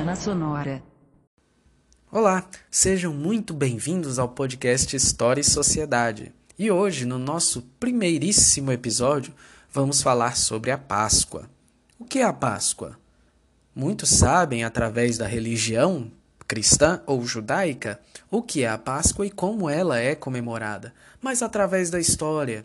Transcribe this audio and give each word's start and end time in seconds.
Semana 0.00 0.16
Sonora. 0.16 0.82
Olá, 2.10 2.48
sejam 2.70 3.12
muito 3.12 3.52
bem-vindos 3.52 4.18
ao 4.18 4.30
podcast 4.30 4.96
História 4.96 5.42
e 5.42 5.44
Sociedade. 5.44 6.32
E 6.58 6.70
hoje, 6.70 7.04
no 7.04 7.18
nosso 7.18 7.60
primeiríssimo 7.78 8.72
episódio, 8.72 9.34
vamos 9.70 10.00
falar 10.00 10.38
sobre 10.38 10.70
a 10.70 10.78
Páscoa. 10.78 11.50
O 11.98 12.06
que 12.06 12.20
é 12.20 12.24
a 12.24 12.32
Páscoa? 12.32 12.98
Muitos 13.74 14.08
sabem, 14.08 14.64
através 14.64 15.18
da 15.18 15.26
religião 15.26 16.10
cristã 16.48 17.02
ou 17.04 17.22
judaica, 17.26 18.00
o 18.30 18.40
que 18.40 18.62
é 18.62 18.70
a 18.70 18.78
Páscoa 18.78 19.26
e 19.26 19.30
como 19.30 19.68
ela 19.68 19.98
é 19.98 20.14
comemorada, 20.14 20.94
mas 21.20 21.42
através 21.42 21.90
da 21.90 22.00
história. 22.00 22.64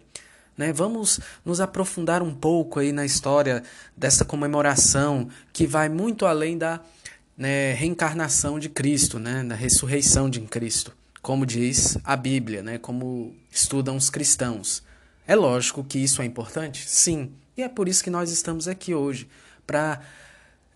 Né? 0.57 0.71
Vamos 0.71 1.20
nos 1.43 1.59
aprofundar 1.59 2.23
um 2.23 2.33
pouco 2.33 2.79
aí 2.79 2.93
na 2.93 3.04
história 3.04 3.61
dessa 3.95 4.23
comemoração 4.23 5.27
que 5.52 5.67
vai 5.67 5.89
muito 5.89 6.25
além 6.25 6.57
da 6.57 6.79
né, 7.38 7.73
reencarnação 7.73 8.59
de 8.59 8.70
Cristo, 8.70 9.20
né, 9.20 9.44
da 9.44 9.55
ressurreição 9.55 10.30
de 10.30 10.39
Cristo, 10.41 10.95
como 11.21 11.45
diz 11.45 11.98
a 12.03 12.16
Bíblia, 12.16 12.63
né, 12.63 12.77
como 12.77 13.35
estudam 13.52 13.95
os 13.95 14.09
cristãos. 14.09 14.84
É 15.27 15.35
lógico 15.35 15.84
que 15.84 15.99
isso 15.99 16.21
é 16.21 16.25
importante? 16.25 16.88
Sim. 16.88 17.31
E 17.58 17.63
é 17.63 17.70
por 17.70 17.88
isso 17.88 18.03
que 18.03 18.09
nós 18.09 18.31
estamos 18.31 18.67
aqui 18.67 18.94
hoje, 18.94 19.27
para 19.66 20.02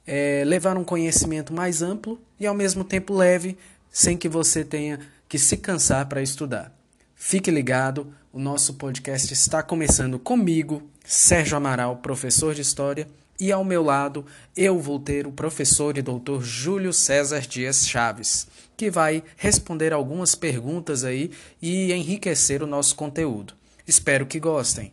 é, 0.08 0.44
levar 0.46 0.78
um 0.78 0.84
conhecimento 0.84 1.54
mais 1.54 1.82
amplo 1.82 2.20
e 2.40 2.48
ao 2.48 2.56
mesmo 2.56 2.84
tempo 2.84 3.14
leve, 3.14 3.58
sem 3.92 4.18
que 4.18 4.28
você 4.28 4.64
tenha 4.64 5.00
que 5.28 5.38
se 5.38 5.58
cansar 5.58 6.08
para 6.08 6.22
estudar. 6.22 6.74
Fique 7.16 7.52
ligado, 7.52 8.14
o 8.32 8.40
nosso 8.40 8.76
podcast 8.76 9.32
está 9.34 9.62
começando 9.62 10.18
comigo, 10.18 10.82
Sérgio 11.06 11.58
Amaral, 11.58 11.98
professor 11.98 12.56
de 12.56 12.62
História, 12.62 13.08
e 13.40 13.52
ao 13.52 13.64
meu 13.64 13.84
lado 13.84 14.26
eu 14.56 14.80
vou 14.80 15.00
ter 15.00 15.26
o 15.26 15.32
professor 15.32 15.98
e 15.98 16.02
doutor 16.02 16.44
Júlio 16.44 16.92
César 16.92 17.42
Dias 17.42 17.88
Chaves, 17.88 18.48
que 18.76 18.92
vai 18.92 19.24
responder 19.38 19.94
algumas 19.94 20.36
perguntas 20.36 21.04
aí 21.04 21.32
e 21.62 21.94
enriquecer 21.94 22.62
o 22.62 22.68
nosso 22.68 22.96
conteúdo. 22.96 23.54
Espero 23.88 24.26
que 24.26 24.40
gostem. 24.40 24.92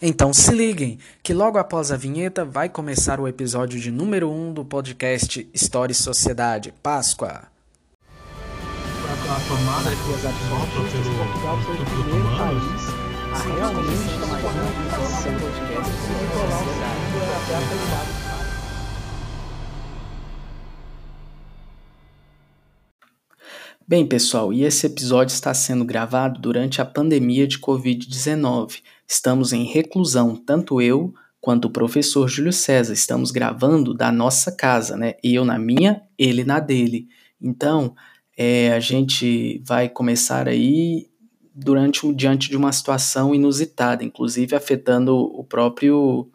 Então 0.00 0.32
se 0.32 0.50
liguem, 0.50 0.98
que 1.22 1.32
logo 1.32 1.58
após 1.58 1.92
a 1.92 1.96
vinheta 1.96 2.44
vai 2.44 2.68
começar 2.68 3.20
o 3.20 3.28
episódio 3.28 3.78
de 3.78 3.90
número 3.90 4.28
1 4.28 4.48
um 4.48 4.52
do 4.52 4.64
podcast 4.64 5.48
História 5.54 5.92
e 5.92 5.94
Sociedade, 5.94 6.74
Páscoa. 6.82 7.44
A 9.32 9.40
tomada 9.48 9.90
que 9.90 10.14
as 10.14 10.24
absorve 10.24 10.90
pelo 10.90 11.16
Portugal 11.16 11.58
foi 11.62 11.74
o 11.76 11.84
primeiro 11.84 12.36
país 12.36 13.12
a 13.32 13.38
realmente 13.38 14.20
tomar 14.20 14.42
conta 14.42 15.06
seu 15.22 15.32
podcast 15.32 15.92
e 15.92 16.26
colar 16.34 16.62
o 16.62 17.01
Bem, 23.92 24.06
pessoal, 24.06 24.52
e 24.54 24.64
esse 24.64 24.86
episódio 24.86 25.34
está 25.34 25.52
sendo 25.52 25.84
gravado 25.84 26.40
durante 26.40 26.80
a 26.80 26.84
pandemia 26.84 27.46
de 27.46 27.58
Covid-19. 27.58 28.80
Estamos 29.06 29.52
em 29.52 29.64
reclusão, 29.64 30.34
tanto 30.34 30.80
eu 30.80 31.12
quanto 31.42 31.66
o 31.66 31.70
professor 31.70 32.26
Júlio 32.26 32.54
César. 32.54 32.94
Estamos 32.94 33.30
gravando 33.30 33.92
da 33.92 34.10
nossa 34.10 34.50
casa, 34.50 34.96
né? 34.96 35.16
Eu 35.22 35.44
na 35.44 35.58
minha, 35.58 36.00
ele 36.16 36.42
na 36.42 36.58
dele. 36.58 37.06
Então, 37.38 37.94
é, 38.34 38.72
a 38.72 38.80
gente 38.80 39.62
vai 39.66 39.90
começar 39.90 40.48
aí 40.48 41.10
durante 41.54 42.10
diante 42.14 42.48
de 42.48 42.56
uma 42.56 42.72
situação 42.72 43.34
inusitada, 43.34 44.02
inclusive 44.02 44.56
afetando 44.56 45.14
o 45.16 45.44
próprio 45.44 46.30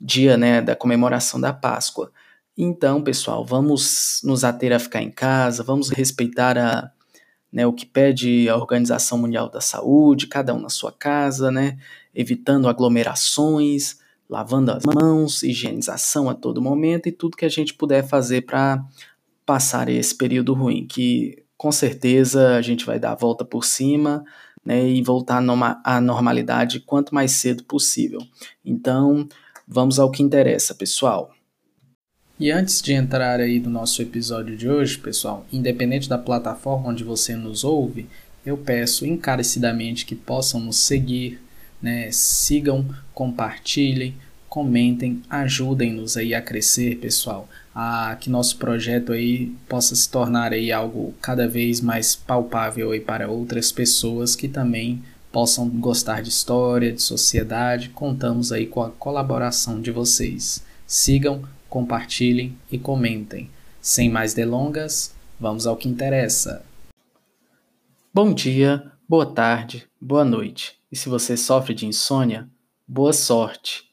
dia, 0.00 0.36
né, 0.36 0.60
da 0.60 0.76
comemoração 0.76 1.40
da 1.40 1.52
Páscoa. 1.52 2.10
Então, 2.56 3.02
pessoal, 3.02 3.44
vamos 3.44 4.20
nos 4.24 4.44
ater 4.44 4.72
a 4.72 4.78
ficar 4.78 5.02
em 5.02 5.10
casa, 5.10 5.62
vamos 5.62 5.90
respeitar 5.90 6.56
a, 6.56 6.90
né, 7.52 7.66
o 7.66 7.72
que 7.72 7.84
pede 7.84 8.48
a 8.48 8.56
Organização 8.56 9.18
Mundial 9.18 9.50
da 9.50 9.60
Saúde, 9.60 10.26
cada 10.26 10.54
um 10.54 10.60
na 10.60 10.68
sua 10.68 10.92
casa, 10.92 11.50
né, 11.50 11.78
evitando 12.14 12.68
aglomerações, 12.68 13.98
lavando 14.28 14.72
as 14.72 14.84
mãos, 14.84 15.42
higienização 15.42 16.28
a 16.28 16.34
todo 16.34 16.62
momento 16.62 17.08
e 17.08 17.12
tudo 17.12 17.36
que 17.36 17.44
a 17.44 17.50
gente 17.50 17.74
puder 17.74 18.06
fazer 18.06 18.42
para 18.42 18.84
passar 19.44 19.88
esse 19.88 20.14
período 20.14 20.52
ruim, 20.52 20.86
que 20.86 21.44
com 21.56 21.70
certeza 21.70 22.56
a 22.56 22.62
gente 22.62 22.84
vai 22.84 22.98
dar 22.98 23.12
a 23.12 23.16
volta 23.16 23.44
por 23.44 23.64
cima 23.64 24.24
né, 24.64 24.86
e 24.88 25.02
voltar 25.02 25.42
à 25.84 26.00
normalidade 26.00 26.80
quanto 26.80 27.14
mais 27.14 27.32
cedo 27.32 27.62
possível. 27.64 28.20
Então, 28.64 29.28
vamos 29.66 29.98
ao 29.98 30.10
que 30.10 30.22
interessa, 30.22 30.74
pessoal. 30.74 31.34
E 32.38 32.50
antes 32.50 32.82
de 32.82 32.92
entrar 32.92 33.40
aí 33.40 33.58
no 33.58 33.70
nosso 33.70 34.00
episódio 34.02 34.56
de 34.56 34.68
hoje, 34.68 34.98
pessoal, 34.98 35.46
independente 35.50 36.08
da 36.08 36.18
plataforma 36.18 36.90
onde 36.90 37.02
você 37.02 37.34
nos 37.34 37.64
ouve, 37.64 38.06
eu 38.44 38.56
peço 38.56 39.06
encarecidamente 39.06 40.04
que 40.04 40.14
possam 40.14 40.60
nos 40.60 40.76
seguir, 40.76 41.40
né? 41.80 42.10
Sigam, 42.12 42.86
compartilhem, 43.14 44.14
comentem, 44.48 45.22
ajudem-nos 45.28 46.16
aí 46.16 46.34
a 46.34 46.42
crescer, 46.42 46.96
pessoal, 46.96 47.48
a 47.74 48.16
que 48.20 48.30
nosso 48.30 48.56
projeto 48.58 49.12
aí 49.12 49.52
possa 49.68 49.96
se 49.96 50.08
tornar 50.08 50.52
aí 50.52 50.70
algo 50.70 51.14
cada 51.20 51.48
vez 51.48 51.80
mais 51.80 52.14
palpável 52.14 52.92
aí 52.92 53.00
para 53.00 53.28
outras 53.28 53.72
pessoas 53.72 54.36
que 54.36 54.46
também 54.46 55.02
possam 55.32 55.68
gostar 55.68 56.22
de 56.22 56.28
história, 56.28 56.92
de 56.92 57.02
sociedade. 57.02 57.90
Contamos 57.90 58.52
aí 58.52 58.66
com 58.66 58.82
a 58.82 58.90
colaboração 58.90 59.80
de 59.80 59.90
vocês. 59.90 60.64
Sigam, 60.86 61.42
compartilhem 61.68 62.56
e 62.70 62.78
comentem. 62.78 63.50
Sem 63.80 64.10
mais 64.10 64.34
delongas, 64.34 65.14
vamos 65.38 65.66
ao 65.66 65.76
que 65.76 65.88
interessa. 65.88 66.64
Bom 68.12 68.32
dia, 68.32 68.90
boa 69.08 69.26
tarde, 69.26 69.86
boa 70.00 70.24
noite. 70.24 70.78
E 70.90 70.96
se 70.96 71.08
você 71.08 71.36
sofre 71.36 71.74
de 71.74 71.86
insônia, 71.86 72.48
boa 72.88 73.12
sorte. 73.12 73.84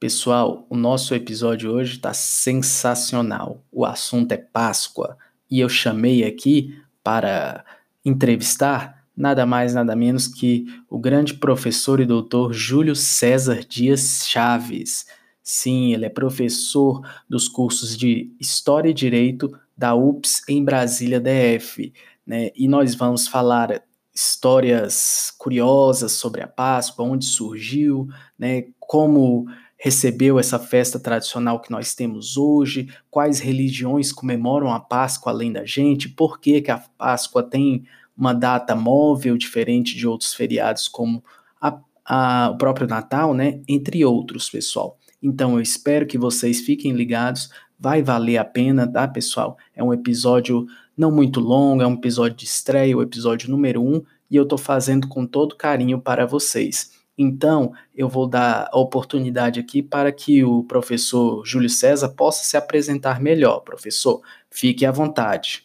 Pessoal, 0.00 0.66
o 0.68 0.76
nosso 0.76 1.14
episódio 1.14 1.70
hoje 1.70 1.96
está 1.96 2.12
sensacional. 2.12 3.62
O 3.70 3.84
assunto 3.84 4.32
é 4.32 4.36
Páscoa 4.36 5.16
e 5.50 5.60
eu 5.60 5.68
chamei 5.68 6.24
aqui 6.24 6.76
para 7.02 7.64
entrevistar 8.04 9.03
nada 9.16 9.46
mais 9.46 9.74
nada 9.74 9.94
menos 9.94 10.26
que 10.26 10.66
o 10.88 10.98
grande 10.98 11.34
professor 11.34 12.00
e 12.00 12.06
doutor 12.06 12.52
Júlio 12.52 12.96
César 12.96 13.64
Dias 13.64 14.26
Chaves. 14.26 15.06
Sim, 15.42 15.92
ele 15.92 16.06
é 16.06 16.08
professor 16.08 17.02
dos 17.28 17.48
cursos 17.48 17.96
de 17.96 18.34
História 18.40 18.90
e 18.90 18.94
Direito 18.94 19.52
da 19.76 19.94
UPS 19.94 20.42
em 20.48 20.64
Brasília 20.64 21.20
DF. 21.20 21.92
Né? 22.26 22.50
E 22.56 22.66
nós 22.66 22.94
vamos 22.94 23.28
falar 23.28 23.82
histórias 24.14 25.32
curiosas 25.36 26.12
sobre 26.12 26.40
a 26.40 26.46
Páscoa, 26.46 27.04
onde 27.04 27.26
surgiu, 27.26 28.08
né? 28.38 28.64
como 28.78 29.46
recebeu 29.76 30.38
essa 30.38 30.58
festa 30.58 30.98
tradicional 30.98 31.60
que 31.60 31.70
nós 31.70 31.94
temos 31.94 32.38
hoje, 32.38 32.88
quais 33.10 33.40
religiões 33.40 34.12
comemoram 34.12 34.72
a 34.72 34.80
Páscoa 34.80 35.30
além 35.30 35.52
da 35.52 35.66
gente, 35.66 36.08
por 36.08 36.40
que, 36.40 36.62
que 36.62 36.70
a 36.70 36.78
Páscoa 36.96 37.42
tem 37.42 37.84
uma 38.16 38.32
data 38.32 38.74
móvel 38.74 39.36
diferente 39.36 39.96
de 39.96 40.06
outros 40.06 40.34
feriados 40.34 40.88
como 40.88 41.22
a, 41.60 41.78
a, 42.04 42.50
o 42.50 42.58
próprio 42.58 42.86
Natal, 42.86 43.34
né? 43.34 43.60
entre 43.68 44.04
outros, 44.04 44.48
pessoal. 44.48 44.98
Então 45.22 45.54
eu 45.54 45.60
espero 45.60 46.06
que 46.06 46.18
vocês 46.18 46.60
fiquem 46.60 46.92
ligados, 46.92 47.48
vai 47.78 48.02
valer 48.02 48.36
a 48.36 48.44
pena, 48.44 48.86
tá, 48.86 49.08
pessoal? 49.08 49.56
É 49.74 49.82
um 49.82 49.92
episódio 49.92 50.66
não 50.96 51.10
muito 51.10 51.40
longo, 51.40 51.82
é 51.82 51.86
um 51.86 51.94
episódio 51.94 52.36
de 52.36 52.44
estreia, 52.44 52.96
o 52.96 53.02
episódio 53.02 53.50
número 53.50 53.82
1, 53.82 53.94
um, 53.94 54.02
e 54.30 54.36
eu 54.36 54.46
tô 54.46 54.56
fazendo 54.56 55.08
com 55.08 55.26
todo 55.26 55.56
carinho 55.56 56.00
para 56.00 56.26
vocês. 56.26 56.92
Então, 57.16 57.72
eu 57.94 58.08
vou 58.08 58.26
dar 58.26 58.68
a 58.72 58.78
oportunidade 58.78 59.60
aqui 59.60 59.82
para 59.82 60.10
que 60.10 60.42
o 60.44 60.64
professor 60.64 61.44
Júlio 61.44 61.70
César 61.70 62.08
possa 62.08 62.44
se 62.44 62.56
apresentar 62.56 63.20
melhor. 63.20 63.60
Professor, 63.60 64.20
fique 64.50 64.84
à 64.84 64.90
vontade. 64.90 65.63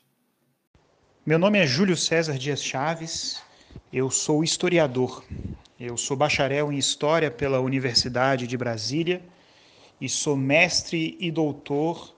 Meu 1.29 1.37
nome 1.37 1.59
é 1.59 1.67
Júlio 1.67 1.95
César 1.95 2.39
Dias 2.39 2.63
Chaves, 2.63 3.39
eu 3.93 4.09
sou 4.09 4.43
historiador. 4.43 5.23
Eu 5.79 5.95
sou 5.95 6.17
bacharel 6.17 6.73
em 6.73 6.77
História 6.79 7.29
pela 7.29 7.59
Universidade 7.59 8.47
de 8.47 8.57
Brasília 8.57 9.21
e 10.01 10.09
sou 10.09 10.35
mestre 10.35 11.15
e 11.19 11.29
doutor 11.29 12.15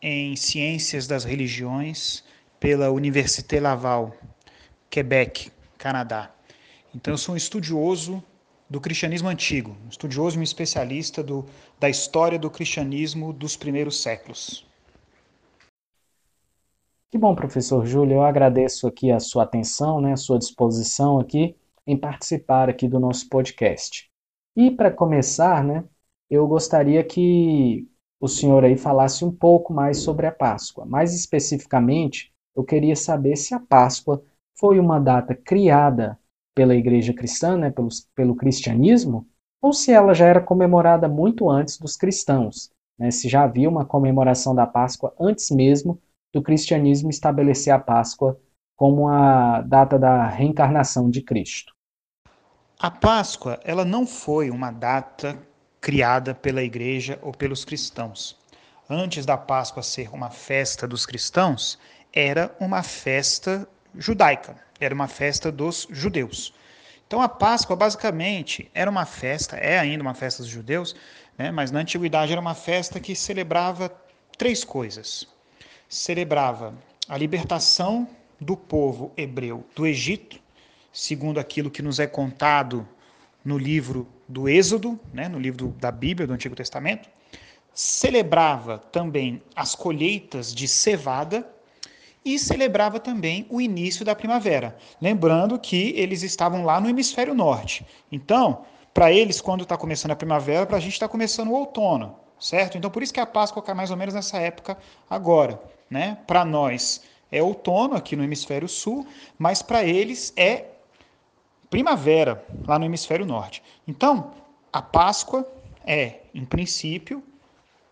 em 0.00 0.34
Ciências 0.34 1.06
das 1.06 1.24
Religiões 1.24 2.24
pela 2.58 2.90
Université 2.90 3.60
Laval, 3.60 4.16
Quebec, 4.88 5.52
Canadá. 5.76 6.30
Então, 6.94 7.12
eu 7.12 7.18
sou 7.18 7.34
um 7.34 7.36
estudioso 7.36 8.24
do 8.70 8.80
cristianismo 8.80 9.28
antigo, 9.28 9.76
um 9.84 9.90
estudioso 9.90 10.38
e 10.38 10.40
um 10.40 10.42
especialista 10.42 11.22
do, 11.22 11.44
da 11.78 11.90
história 11.90 12.38
do 12.38 12.48
cristianismo 12.48 13.30
dos 13.30 13.56
primeiros 13.58 14.00
séculos. 14.00 14.64
Que 17.14 17.18
bom, 17.18 17.32
professor 17.32 17.86
Júlio. 17.86 18.14
Eu 18.14 18.22
agradeço 18.24 18.88
aqui 18.88 19.12
a 19.12 19.20
sua 19.20 19.44
atenção, 19.44 20.00
né, 20.00 20.14
a 20.14 20.16
sua 20.16 20.36
disposição 20.36 21.20
aqui 21.20 21.54
em 21.86 21.96
participar 21.96 22.68
aqui 22.68 22.88
do 22.88 22.98
nosso 22.98 23.28
podcast. 23.28 24.10
E 24.56 24.68
para 24.68 24.90
começar, 24.90 25.62
né, 25.62 25.84
eu 26.28 26.44
gostaria 26.48 27.04
que 27.04 27.86
o 28.20 28.26
senhor 28.26 28.64
aí 28.64 28.76
falasse 28.76 29.24
um 29.24 29.30
pouco 29.30 29.72
mais 29.72 29.98
sobre 29.98 30.26
a 30.26 30.32
Páscoa. 30.32 30.84
Mais 30.84 31.14
especificamente, 31.14 32.32
eu 32.52 32.64
queria 32.64 32.96
saber 32.96 33.36
se 33.36 33.54
a 33.54 33.60
Páscoa 33.60 34.20
foi 34.58 34.80
uma 34.80 34.98
data 34.98 35.36
criada 35.36 36.18
pela 36.52 36.74
igreja 36.74 37.14
cristã, 37.14 37.56
né, 37.56 37.70
pelo, 37.70 37.90
pelo 38.12 38.34
cristianismo, 38.34 39.24
ou 39.62 39.72
se 39.72 39.92
ela 39.92 40.14
já 40.14 40.26
era 40.26 40.40
comemorada 40.40 41.08
muito 41.08 41.48
antes 41.48 41.78
dos 41.78 41.96
cristãos, 41.96 42.72
né, 42.98 43.12
se 43.12 43.28
já 43.28 43.44
havia 43.44 43.70
uma 43.70 43.84
comemoração 43.84 44.52
da 44.52 44.66
Páscoa 44.66 45.14
antes 45.20 45.52
mesmo 45.52 45.96
do 46.34 46.42
cristianismo 46.42 47.08
estabelecer 47.08 47.72
a 47.72 47.78
Páscoa 47.78 48.38
como 48.76 49.08
a 49.08 49.62
data 49.62 49.96
da 49.96 50.26
reencarnação 50.26 51.08
de 51.08 51.22
Cristo. 51.22 51.72
A 52.78 52.90
Páscoa, 52.90 53.60
ela 53.62 53.84
não 53.84 54.04
foi 54.04 54.50
uma 54.50 54.72
data 54.72 55.38
criada 55.80 56.34
pela 56.34 56.62
igreja 56.62 57.18
ou 57.22 57.30
pelos 57.30 57.64
cristãos. 57.64 58.36
Antes 58.90 59.24
da 59.24 59.36
Páscoa 59.36 59.82
ser 59.82 60.12
uma 60.12 60.28
festa 60.28 60.88
dos 60.88 61.06
cristãos, 61.06 61.78
era 62.12 62.54
uma 62.58 62.82
festa 62.82 63.66
judaica, 63.94 64.56
era 64.80 64.94
uma 64.94 65.06
festa 65.06 65.52
dos 65.52 65.86
judeus. 65.88 66.52
Então 67.06 67.22
a 67.22 67.28
Páscoa 67.28 67.76
basicamente 67.76 68.68
era 68.74 68.90
uma 68.90 69.06
festa, 69.06 69.56
é 69.56 69.78
ainda 69.78 70.02
uma 70.02 70.14
festa 70.14 70.42
dos 70.42 70.50
judeus, 70.50 70.96
né? 71.38 71.52
mas 71.52 71.70
na 71.70 71.80
antiguidade 71.80 72.32
era 72.32 72.40
uma 72.40 72.54
festa 72.54 72.98
que 72.98 73.14
celebrava 73.14 73.88
três 74.36 74.64
coisas. 74.64 75.28
Celebrava 75.88 76.74
a 77.08 77.16
libertação 77.16 78.08
do 78.40 78.56
povo 78.56 79.12
hebreu 79.16 79.64
do 79.74 79.86
Egito, 79.86 80.40
segundo 80.92 81.38
aquilo 81.38 81.70
que 81.70 81.82
nos 81.82 81.98
é 81.98 82.06
contado 82.06 82.88
no 83.44 83.58
livro 83.58 84.08
do 84.28 84.48
Êxodo, 84.48 84.98
né? 85.12 85.28
no 85.28 85.38
livro 85.38 85.68
da 85.78 85.90
Bíblia 85.90 86.26
do 86.26 86.32
Antigo 86.32 86.54
Testamento. 86.54 87.08
Celebrava 87.72 88.78
também 88.78 89.42
as 89.54 89.74
colheitas 89.74 90.54
de 90.54 90.66
cevada 90.68 91.46
e 92.24 92.38
celebrava 92.38 92.98
também 92.98 93.46
o 93.50 93.60
início 93.60 94.04
da 94.04 94.14
primavera. 94.14 94.76
Lembrando 95.00 95.58
que 95.58 95.92
eles 95.96 96.22
estavam 96.22 96.64
lá 96.64 96.80
no 96.80 96.88
hemisfério 96.88 97.34
norte. 97.34 97.84
Então, 98.10 98.64
para 98.94 99.12
eles, 99.12 99.40
quando 99.40 99.64
está 99.64 99.76
começando 99.76 100.12
a 100.12 100.16
primavera, 100.16 100.64
para 100.64 100.76
a 100.76 100.80
gente 100.80 100.92
está 100.92 101.08
começando 101.08 101.48
o 101.48 101.54
outono, 101.54 102.16
certo? 102.38 102.78
Então, 102.78 102.90
por 102.90 103.02
isso 103.02 103.12
que 103.12 103.20
a 103.20 103.26
Páscoa 103.26 103.62
cai 103.62 103.74
mais 103.74 103.90
ou 103.90 103.96
menos 103.96 104.14
nessa 104.14 104.38
época 104.38 104.78
agora. 105.10 105.60
Né? 105.94 106.18
Para 106.26 106.44
nós 106.44 107.04
é 107.30 107.40
outono 107.40 107.94
aqui 107.94 108.16
no 108.16 108.24
hemisfério 108.24 108.68
sul, 108.68 109.06
mas 109.38 109.62
para 109.62 109.84
eles 109.84 110.32
é 110.36 110.64
primavera 111.70 112.44
lá 112.66 112.80
no 112.80 112.84
hemisfério 112.84 113.24
norte. 113.24 113.62
Então, 113.86 114.32
a 114.72 114.82
Páscoa 114.82 115.48
é, 115.86 116.22
em 116.34 116.44
princípio, 116.44 117.22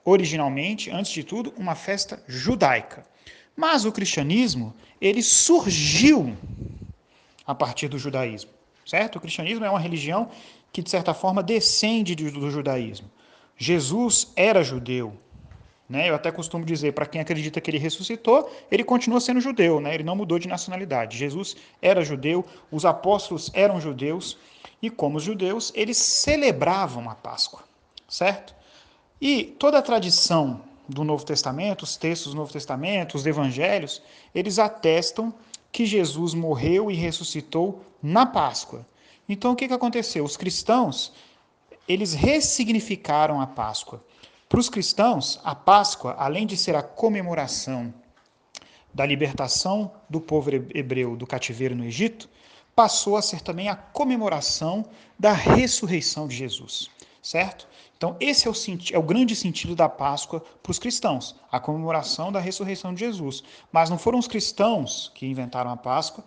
originalmente, 0.04 0.90
antes 0.90 1.12
de 1.12 1.22
tudo, 1.22 1.54
uma 1.56 1.76
festa 1.76 2.20
judaica. 2.26 3.06
Mas 3.54 3.84
o 3.84 3.92
cristianismo, 3.92 4.74
ele 5.00 5.22
surgiu 5.22 6.36
a 7.46 7.54
partir 7.54 7.86
do 7.86 8.00
judaísmo, 8.00 8.50
certo? 8.84 9.14
O 9.14 9.20
cristianismo 9.20 9.64
é 9.64 9.70
uma 9.70 9.78
religião 9.78 10.28
que, 10.72 10.82
de 10.82 10.90
certa 10.90 11.14
forma, 11.14 11.40
descende 11.40 12.16
do 12.16 12.50
judaísmo. 12.50 13.08
Jesus 13.56 14.32
era 14.34 14.64
judeu. 14.64 15.16
Né? 15.92 16.08
Eu 16.08 16.14
até 16.14 16.32
costumo 16.32 16.64
dizer, 16.64 16.94
para 16.94 17.04
quem 17.04 17.20
acredita 17.20 17.60
que 17.60 17.70
ele 17.70 17.76
ressuscitou, 17.76 18.50
ele 18.70 18.82
continua 18.82 19.20
sendo 19.20 19.42
judeu, 19.42 19.78
né? 19.78 19.94
ele 19.94 20.02
não 20.02 20.16
mudou 20.16 20.38
de 20.38 20.48
nacionalidade. 20.48 21.18
Jesus 21.18 21.54
era 21.82 22.02
judeu, 22.02 22.46
os 22.70 22.86
apóstolos 22.86 23.50
eram 23.52 23.78
judeus, 23.78 24.38
e 24.80 24.88
como 24.88 25.20
judeus, 25.20 25.70
eles 25.74 25.98
celebravam 25.98 27.10
a 27.10 27.14
Páscoa, 27.14 27.62
certo? 28.08 28.54
E 29.20 29.44
toda 29.58 29.76
a 29.76 29.82
tradição 29.82 30.62
do 30.88 31.04
Novo 31.04 31.26
Testamento, 31.26 31.82
os 31.82 31.94
textos 31.94 32.32
do 32.32 32.38
Novo 32.38 32.50
Testamento, 32.50 33.14
os 33.14 33.26
evangelhos, 33.26 34.02
eles 34.34 34.58
atestam 34.58 35.34
que 35.70 35.84
Jesus 35.84 36.32
morreu 36.32 36.90
e 36.90 36.94
ressuscitou 36.94 37.84
na 38.02 38.24
Páscoa. 38.24 38.86
Então 39.28 39.52
o 39.52 39.56
que, 39.56 39.68
que 39.68 39.74
aconteceu? 39.74 40.24
Os 40.24 40.38
cristãos, 40.38 41.12
eles 41.86 42.14
ressignificaram 42.14 43.42
a 43.42 43.46
Páscoa. 43.46 44.02
Para 44.52 44.60
os 44.60 44.68
cristãos, 44.68 45.40
a 45.42 45.54
Páscoa, 45.54 46.14
além 46.18 46.46
de 46.46 46.58
ser 46.58 46.76
a 46.76 46.82
comemoração 46.82 47.90
da 48.92 49.06
libertação 49.06 49.90
do 50.10 50.20
povo 50.20 50.50
hebreu 50.74 51.16
do 51.16 51.26
cativeiro 51.26 51.74
no 51.74 51.86
Egito, 51.86 52.28
passou 52.76 53.16
a 53.16 53.22
ser 53.22 53.40
também 53.40 53.70
a 53.70 53.74
comemoração 53.74 54.84
da 55.18 55.32
ressurreição 55.32 56.28
de 56.28 56.36
Jesus, 56.36 56.90
certo? 57.22 57.66
Então, 57.96 58.14
esse 58.20 58.46
é 58.46 58.50
o, 58.50 58.54
é 58.92 58.98
o 58.98 59.02
grande 59.02 59.34
sentido 59.34 59.74
da 59.74 59.88
Páscoa 59.88 60.44
para 60.62 60.70
os 60.70 60.78
cristãos, 60.78 61.34
a 61.50 61.58
comemoração 61.58 62.30
da 62.30 62.38
ressurreição 62.38 62.92
de 62.92 63.00
Jesus. 63.00 63.42
Mas 63.72 63.88
não 63.88 63.96
foram 63.96 64.18
os 64.18 64.28
cristãos 64.28 65.10
que 65.14 65.24
inventaram 65.24 65.70
a 65.70 65.78
Páscoa, 65.78 66.22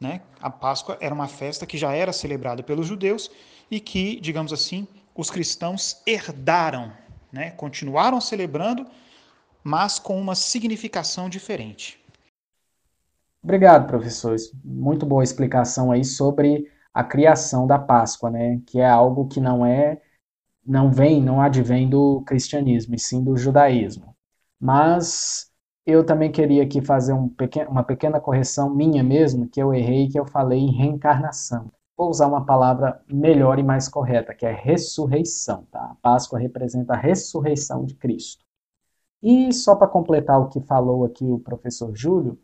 né? 0.00 0.20
A 0.42 0.50
Páscoa 0.50 0.98
era 1.00 1.14
uma 1.14 1.28
festa 1.28 1.64
que 1.64 1.78
já 1.78 1.94
era 1.94 2.12
celebrada 2.12 2.60
pelos 2.60 2.88
judeus 2.88 3.30
e 3.70 3.78
que, 3.78 4.18
digamos 4.20 4.52
assim, 4.52 4.84
os 5.14 5.30
cristãos 5.30 6.02
herdaram, 6.04 6.92
né? 7.32 7.50
continuaram 7.52 8.20
celebrando, 8.20 8.86
mas 9.62 9.98
com 9.98 10.20
uma 10.20 10.34
significação 10.34 11.28
diferente. 11.28 12.02
Obrigado, 13.42 13.86
professor. 13.86 14.36
Muito 14.64 15.06
boa 15.06 15.22
explicação 15.22 15.90
aí 15.90 16.04
sobre 16.04 16.70
a 16.92 17.04
criação 17.04 17.66
da 17.66 17.78
Páscoa, 17.78 18.30
né? 18.30 18.60
que 18.66 18.80
é 18.80 18.88
algo 18.88 19.28
que 19.28 19.40
não 19.40 19.64
é 19.64 20.00
não 20.68 20.92
vem, 20.92 21.22
não 21.22 21.40
advém 21.40 21.88
do 21.88 22.20
cristianismo, 22.26 22.94
e 22.94 22.98
sim 22.98 23.24
do 23.24 23.34
judaísmo. 23.38 24.14
Mas 24.60 25.50
eu 25.86 26.04
também 26.04 26.30
queria 26.30 26.62
aqui 26.62 26.82
fazer 26.82 27.14
um 27.14 27.34
uma 27.70 27.82
pequena 27.82 28.20
correção 28.20 28.74
minha 28.74 29.02
mesmo, 29.02 29.48
que 29.48 29.62
eu 29.62 29.72
errei, 29.72 30.08
que 30.08 30.20
eu 30.20 30.26
falei 30.26 30.58
em 30.58 30.70
reencarnação. 30.70 31.70
Vou 31.98 32.10
usar 32.10 32.28
uma 32.28 32.46
palavra 32.46 33.02
melhor 33.10 33.58
e 33.58 33.62
mais 33.64 33.88
correta, 33.88 34.32
que 34.32 34.46
é 34.46 34.52
ressurreição. 34.52 35.64
Tá? 35.64 35.80
A 35.80 35.96
Páscoa 36.00 36.38
representa 36.38 36.92
a 36.94 36.96
ressurreição 36.96 37.84
de 37.84 37.96
Cristo. 37.96 38.44
E 39.20 39.52
só 39.52 39.74
para 39.74 39.88
completar 39.88 40.40
o 40.40 40.48
que 40.48 40.60
falou 40.60 41.04
aqui 41.04 41.24
o 41.24 41.40
professor 41.40 41.92
Júlio, 41.96 42.38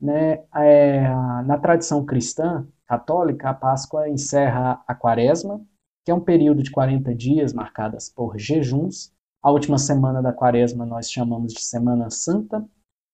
né, 0.00 0.42
é, 0.56 1.08
na 1.44 1.56
tradição 1.56 2.04
cristã 2.04 2.66
católica, 2.84 3.48
a 3.48 3.54
Páscoa 3.54 4.08
encerra 4.08 4.82
a 4.88 4.94
quaresma, 4.94 5.64
que 6.04 6.10
é 6.10 6.14
um 6.14 6.20
período 6.20 6.60
de 6.60 6.72
40 6.72 7.14
dias 7.14 7.52
marcadas 7.52 8.08
por 8.08 8.36
jejuns. 8.36 9.12
A 9.40 9.52
última 9.52 9.78
semana 9.78 10.20
da 10.20 10.32
quaresma 10.32 10.84
nós 10.84 11.12
chamamos 11.12 11.52
de 11.52 11.62
Semana 11.62 12.10
Santa 12.10 12.68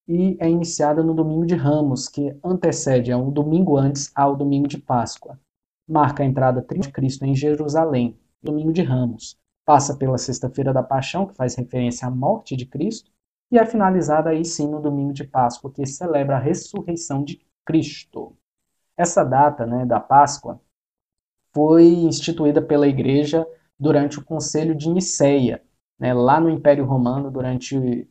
e 0.08 0.38
é 0.40 0.48
iniciada 0.48 1.02
no 1.02 1.12
domingo 1.12 1.44
de 1.44 1.54
Ramos, 1.54 2.08
que 2.08 2.34
antecede, 2.42 3.10
é 3.10 3.16
um 3.16 3.30
domingo 3.30 3.76
antes 3.76 4.10
ao 4.14 4.34
domingo 4.34 4.66
de 4.66 4.78
Páscoa. 4.78 5.38
Marca 5.88 6.22
a 6.22 6.26
entrada 6.26 6.60
de 6.62 6.90
Cristo 6.90 7.24
em 7.24 7.34
Jerusalém, 7.34 8.18
domingo 8.42 8.72
de 8.72 8.82
Ramos. 8.82 9.38
Passa 9.64 9.96
pela 9.96 10.18
Sexta-feira 10.18 10.72
da 10.72 10.82
Paixão, 10.82 11.26
que 11.26 11.34
faz 11.34 11.54
referência 11.54 12.06
à 12.06 12.10
morte 12.10 12.56
de 12.56 12.66
Cristo, 12.66 13.10
e 13.50 13.58
é 13.58 13.66
finalizada 13.66 14.30
aí 14.30 14.44
sim 14.44 14.68
no 14.68 14.80
domingo 14.80 15.12
de 15.12 15.24
Páscoa, 15.24 15.70
que 15.70 15.84
celebra 15.84 16.36
a 16.36 16.40
ressurreição 16.40 17.22
de 17.22 17.40
Cristo. 17.64 18.36
Essa 18.96 19.24
data 19.24 19.66
né, 19.66 19.84
da 19.84 20.00
Páscoa 20.00 20.60
foi 21.52 21.86
instituída 21.86 22.62
pela 22.62 22.88
Igreja 22.88 23.46
durante 23.78 24.18
o 24.18 24.24
Conselho 24.24 24.74
de 24.74 24.88
Niceia, 24.88 25.62
né, 25.98 26.14
lá 26.14 26.40
no 26.40 26.48
Império 26.48 26.84
Romano, 26.84 27.30
durante 27.30 28.08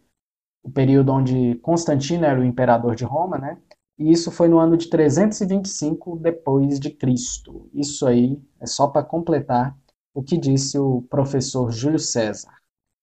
o 0.64 0.70
período 0.70 1.12
onde 1.12 1.56
Constantino 1.56 2.26
era 2.26 2.40
o 2.40 2.46
imperador 2.46 2.96
de 2.96 3.04
Roma, 3.04 3.38
né? 3.38 3.58
E 3.98 4.12
isso 4.12 4.32
foi 4.32 4.48
no 4.48 4.60
ano 4.60 4.78
de 4.78 4.90
325 4.90 6.18
depois 6.18 6.80
de 6.80 6.90
Cristo. 6.90 7.70
Isso 7.74 8.08
aí 8.08 8.42
é 8.60 8.66
só 8.66 8.88
para 8.88 9.04
completar 9.04 9.78
o 10.14 10.24
que 10.24 10.38
disse 10.38 10.78
o 10.78 11.04
professor 11.04 11.72
Júlio 11.72 12.00
César. 12.00 12.52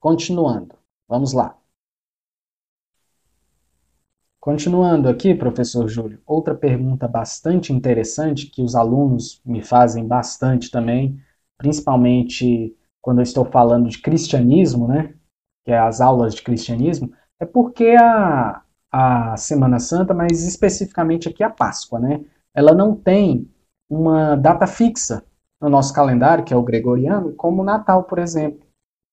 Continuando, 0.00 0.74
vamos 1.08 1.32
lá. 1.32 1.56
Continuando 4.40 5.08
aqui, 5.08 5.34
professor 5.34 5.88
Júlio, 5.88 6.22
outra 6.24 6.54
pergunta 6.54 7.08
bastante 7.08 7.72
interessante 7.72 8.46
que 8.46 8.62
os 8.62 8.74
alunos 8.74 9.42
me 9.44 9.62
fazem 9.62 10.06
bastante 10.06 10.70
também, 10.70 11.20
principalmente 11.56 12.74
quando 13.00 13.18
eu 13.18 13.24
estou 13.24 13.44
falando 13.44 13.88
de 13.88 14.00
cristianismo, 14.00 14.86
né? 14.86 15.14
Que 15.64 15.72
é 15.72 15.78
as 15.78 16.00
aulas 16.00 16.34
de 16.34 16.42
cristianismo, 16.42 17.12
é 17.40 17.44
porque 17.44 17.96
a, 17.98 18.62
a 18.90 19.36
Semana 19.36 19.78
Santa, 19.78 20.14
mas 20.14 20.46
especificamente 20.46 21.28
aqui 21.28 21.42
a 21.42 21.50
Páscoa, 21.50 21.98
né? 21.98 22.24
Ela 22.54 22.74
não 22.74 22.94
tem 22.94 23.48
uma 23.88 24.36
data 24.36 24.66
fixa 24.66 25.24
no 25.60 25.68
nosso 25.68 25.92
calendário, 25.92 26.44
que 26.44 26.54
é 26.54 26.56
o 26.56 26.62
gregoriano, 26.62 27.32
como 27.34 27.62
o 27.62 27.64
Natal, 27.64 28.04
por 28.04 28.18
exemplo. 28.18 28.66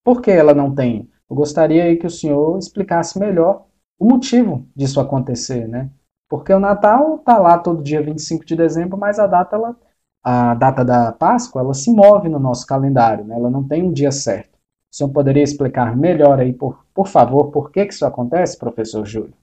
Por 0.04 0.22
que 0.22 0.32
ela 0.32 0.54
não 0.54 0.74
tem? 0.74 1.10
Eu 1.30 1.36
gostaria 1.36 1.98
que 1.98 2.06
o 2.06 2.10
senhor 2.10 2.58
explicasse 2.58 3.20
melhor 3.20 3.66
o 4.00 4.06
motivo 4.06 4.68
disso 4.76 5.00
acontecer, 5.00 5.68
né? 5.68 5.90
Porque 6.30 6.54
o 6.54 6.60
Natal 6.60 7.16
está 7.16 7.38
lá 7.38 7.58
todo 7.58 7.84
dia 7.84 8.02
25 8.02 8.46
de 8.46 8.56
dezembro, 8.56 8.98
mas 8.98 9.20
a 9.20 9.28
data, 9.28 9.56
ela, 9.56 9.76
a 10.24 10.54
data 10.56 10.84
da 10.84 11.12
Páscoa 11.12 11.62
ela 11.62 11.74
se 11.74 11.92
move 11.92 12.30
no 12.30 12.40
nosso 12.40 12.66
calendário, 12.66 13.26
né? 13.26 13.36
ela 13.36 13.50
não 13.50 13.64
tem 13.68 13.84
um 13.84 13.92
dia 13.92 14.12
certo. 14.12 14.56
O 14.92 14.96
senhor 14.96 15.10
poderia 15.10 15.44
explicar 15.44 15.96
melhor 15.96 16.40
aí, 16.40 16.54
por, 16.54 16.86
por 16.94 17.08
favor, 17.08 17.52
por 17.52 17.72
que, 17.72 17.86
que 17.86 17.94
isso 17.94 18.06
acontece, 18.06 18.58
professor 18.58 19.06
Júlio? 19.06 19.34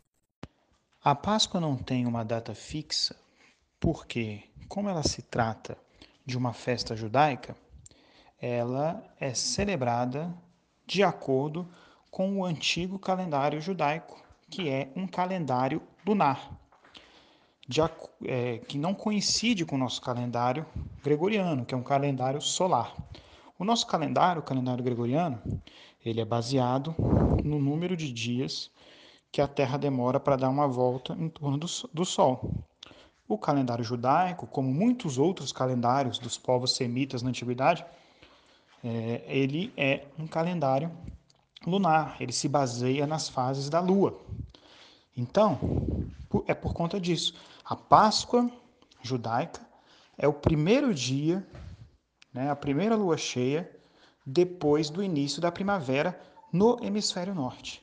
A 1.05 1.17
Páscoa 1.17 1.61
não 1.61 1.77
tem 1.77 2.07
uma 2.07 2.25
data 2.25 2.55
fixa 2.55 3.17
porque, 3.81 4.45
como 4.69 4.89
ela 4.89 5.03
se 5.03 5.21
trata 5.21 5.77
de 6.25 6.39
uma 6.39 6.53
festa 6.53 6.95
judaica, 6.95 7.57
ela 8.41 9.03
é 9.19 9.35
celebrada 9.35 10.33
de 10.87 11.03
acordo 11.03 11.69
com 12.09 12.39
o 12.39 12.45
antigo 12.45 13.01
calendário 13.01 13.61
judaico, 13.61 14.23
que 14.49 14.69
é 14.69 14.93
um 14.95 15.09
calendário 15.09 15.83
lunar, 16.07 16.57
de, 17.67 17.81
é, 18.25 18.59
que 18.59 18.79
não 18.79 18.95
coincide 18.95 19.65
com 19.65 19.75
o 19.75 19.81
nosso 19.81 20.01
calendário 20.01 20.65
gregoriano, 21.03 21.65
que 21.65 21.75
é 21.75 21.77
um 21.77 21.83
calendário 21.83 22.41
solar. 22.41 22.95
O 23.59 23.65
nosso 23.65 23.89
calendário, 23.89 24.41
o 24.41 24.45
calendário 24.45 24.85
gregoriano, 24.85 25.43
ele 26.05 26.21
é 26.21 26.25
baseado 26.25 26.95
no 27.43 27.59
número 27.59 27.97
de 27.97 28.13
dias 28.13 28.71
que 29.33 29.41
a 29.41 29.49
Terra 29.49 29.79
demora 29.79 30.21
para 30.21 30.37
dar 30.37 30.51
uma 30.51 30.69
volta 30.69 31.15
em 31.15 31.31
torno 31.31 31.57
do, 31.57 32.05
Sol. 32.05 32.53
O 33.27 33.39
calendário 33.39 33.83
judaico, 33.83 34.47
como 34.47 34.69
muitos 34.71 35.17
outros 35.17 35.51
calendários 35.53 36.19
dos 36.19 36.37
povos 36.37 36.77
semitas 36.77 37.23
na 37.23 37.31
antiguidade, 37.31 37.83
é, 38.85 39.25
ele 39.27 39.73
é 39.75 40.05
um 40.19 40.27
calendário 40.27 40.93
lunar, 41.67 42.17
ele 42.21 42.33
se 42.33 42.47
baseia 42.47 43.07
nas 43.07 43.31
fases 43.31 43.71
da 43.71 43.81
Lua. 43.81 44.21
Então, 45.17 45.59
é 46.47 46.53
por 46.53 46.75
conta 46.75 47.01
disso. 47.01 47.35
A 47.65 47.75
Páscoa 47.75 48.51
judaica 49.01 49.61
é 50.19 50.29
o 50.29 50.33
primeiro 50.33 50.93
dia, 50.93 51.47
né, 52.35 52.51
a 52.51 52.57
primeira 52.57 52.97
lua 52.97 53.17
cheia, 53.17 53.71
depois 54.27 54.91
do 54.91 55.03
início 55.03 55.41
da 55.41 55.51
primavera 55.51 56.21
no 56.53 56.79
hemisfério 56.83 57.35
norte. 57.35 57.83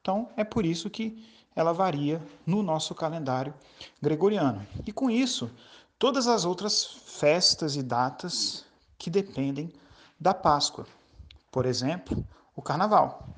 Então, 0.00 0.28
é 0.36 0.44
por 0.44 0.64
isso 0.64 0.88
que 0.88 1.24
ela 1.54 1.72
varia 1.72 2.22
no 2.46 2.62
nosso 2.62 2.94
calendário 2.94 3.52
gregoriano. 4.00 4.66
E 4.86 4.92
com 4.92 5.10
isso, 5.10 5.50
todas 5.98 6.26
as 6.26 6.44
outras 6.44 6.84
festas 6.84 7.76
e 7.76 7.82
datas 7.82 8.64
que 8.98 9.10
dependem 9.10 9.72
da 10.18 10.32
Páscoa. 10.32 10.86
Por 11.50 11.66
exemplo, 11.66 12.24
o 12.54 12.62
carnaval, 12.62 13.28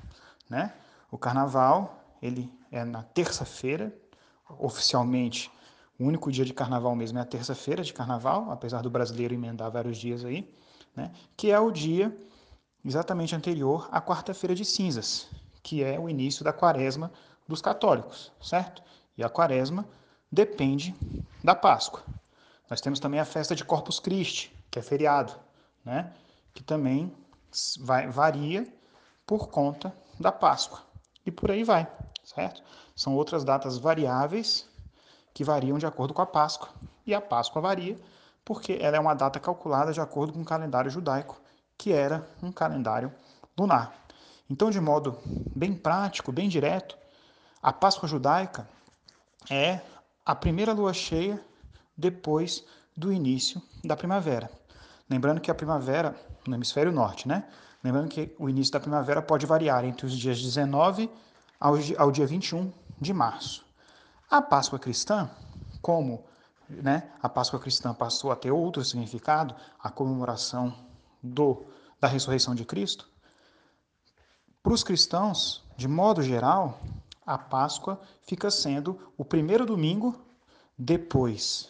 né? 0.49 0.73
O 1.11 1.17
carnaval, 1.17 2.03
ele 2.21 2.51
é 2.71 2.83
na 2.83 3.03
terça-feira, 3.03 3.95
oficialmente 4.59 5.51
o 5.99 6.05
único 6.05 6.31
dia 6.31 6.43
de 6.43 6.53
carnaval 6.53 6.95
mesmo 6.95 7.19
é 7.19 7.21
a 7.21 7.25
terça-feira 7.25 7.83
de 7.83 7.93
carnaval, 7.93 8.51
apesar 8.51 8.81
do 8.81 8.89
brasileiro 8.89 9.33
emendar 9.33 9.71
vários 9.71 9.97
dias 9.97 10.25
aí, 10.25 10.51
né? 10.95 11.11
Que 11.37 11.51
é 11.51 11.59
o 11.59 11.71
dia 11.71 12.15
exatamente 12.83 13.35
anterior 13.35 13.87
à 13.91 14.01
quarta-feira 14.01 14.55
de 14.55 14.65
cinzas, 14.65 15.29
que 15.63 15.83
é 15.83 15.97
o 15.97 16.09
início 16.09 16.43
da 16.43 16.53
quaresma 16.53 17.09
dos 17.47 17.61
católicos, 17.61 18.31
certo? 18.41 18.83
E 19.17 19.23
a 19.23 19.29
quaresma 19.29 19.87
depende 20.31 20.93
da 21.43 21.55
Páscoa. 21.55 22.03
Nós 22.69 22.81
temos 22.81 22.99
também 22.99 23.19
a 23.19 23.25
festa 23.25 23.55
de 23.55 23.63
Corpus 23.63 23.99
Christi, 23.99 24.53
que 24.69 24.79
é 24.79 24.81
feriado, 24.81 25.33
né? 25.85 26.11
Que 26.53 26.61
também 26.61 27.11
vai, 27.79 28.07
varia 28.07 28.67
por 29.25 29.47
conta 29.47 29.95
da 30.19 30.31
Páscoa. 30.31 30.81
E 31.25 31.31
por 31.31 31.49
aí 31.49 31.63
vai, 31.63 31.87
certo? 32.23 32.61
São 32.95 33.15
outras 33.15 33.43
datas 33.43 33.77
variáveis 33.77 34.67
que 35.33 35.43
variam 35.43 35.77
de 35.77 35.85
acordo 35.85 36.13
com 36.13 36.21
a 36.21 36.25
Páscoa. 36.25 36.69
E 37.05 37.13
a 37.13 37.21
Páscoa 37.21 37.61
varia 37.61 37.97
porque 38.45 38.77
ela 38.81 38.97
é 38.97 38.99
uma 38.99 39.13
data 39.13 39.39
calculada 39.39 39.93
de 39.93 40.01
acordo 40.01 40.33
com 40.33 40.41
o 40.41 40.45
calendário 40.45 40.91
judaico, 40.91 41.41
que 41.77 41.93
era 41.93 42.27
um 42.41 42.51
calendário 42.51 43.13
lunar. 43.57 44.02
Então, 44.49 44.69
de 44.69 44.79
modo 44.79 45.17
bem 45.55 45.73
prático, 45.73 46.31
bem 46.31 46.49
direto, 46.49 46.97
a 47.61 47.71
Páscoa 47.71 48.07
judaica 48.09 48.67
é 49.49 49.79
a 50.25 50.35
primeira 50.35 50.73
lua 50.73 50.93
cheia 50.93 51.43
depois 51.97 52.63
do 52.95 53.11
início 53.11 53.61
da 53.83 53.95
primavera. 53.95 54.49
Lembrando 55.09 55.41
que 55.41 55.51
a 55.51 55.55
primavera, 55.55 56.15
no 56.47 56.55
hemisfério 56.55 56.91
norte, 56.91 57.27
né? 57.27 57.45
Lembrando 57.83 58.07
que 58.07 58.33
o 58.39 58.49
início 58.49 58.71
da 58.71 58.79
primavera 58.79 59.21
pode 59.21 59.45
variar 59.45 59.83
entre 59.83 60.05
os 60.05 60.17
dias 60.17 60.41
19 60.41 61.09
ao, 61.59 62.11
dia 62.11 62.25
21 62.25 62.71
de 62.99 63.13
março. 63.13 63.65
A 64.29 64.41
Páscoa 64.41 64.79
cristã, 64.79 65.29
como 65.81 66.23
né, 66.69 67.09
a 67.21 67.29
Páscoa 67.29 67.59
cristã 67.59 67.93
passou 67.93 68.31
a 68.31 68.35
ter 68.35 68.51
outro 68.51 68.83
significado, 68.83 69.55
a 69.79 69.89
comemoração 69.89 70.73
do, 71.21 71.65
da 71.99 72.07
ressurreição 72.07 72.55
de 72.55 72.65
Cristo, 72.65 73.09
para 74.63 74.73
os 74.73 74.81
cristãos, 74.81 75.61
de 75.75 75.89
modo 75.89 76.23
geral, 76.23 76.79
a 77.25 77.37
Páscoa 77.37 77.99
fica 78.21 78.49
sendo 78.49 78.97
o 79.17 79.25
primeiro 79.25 79.65
domingo 79.65 80.15
depois 80.77 81.69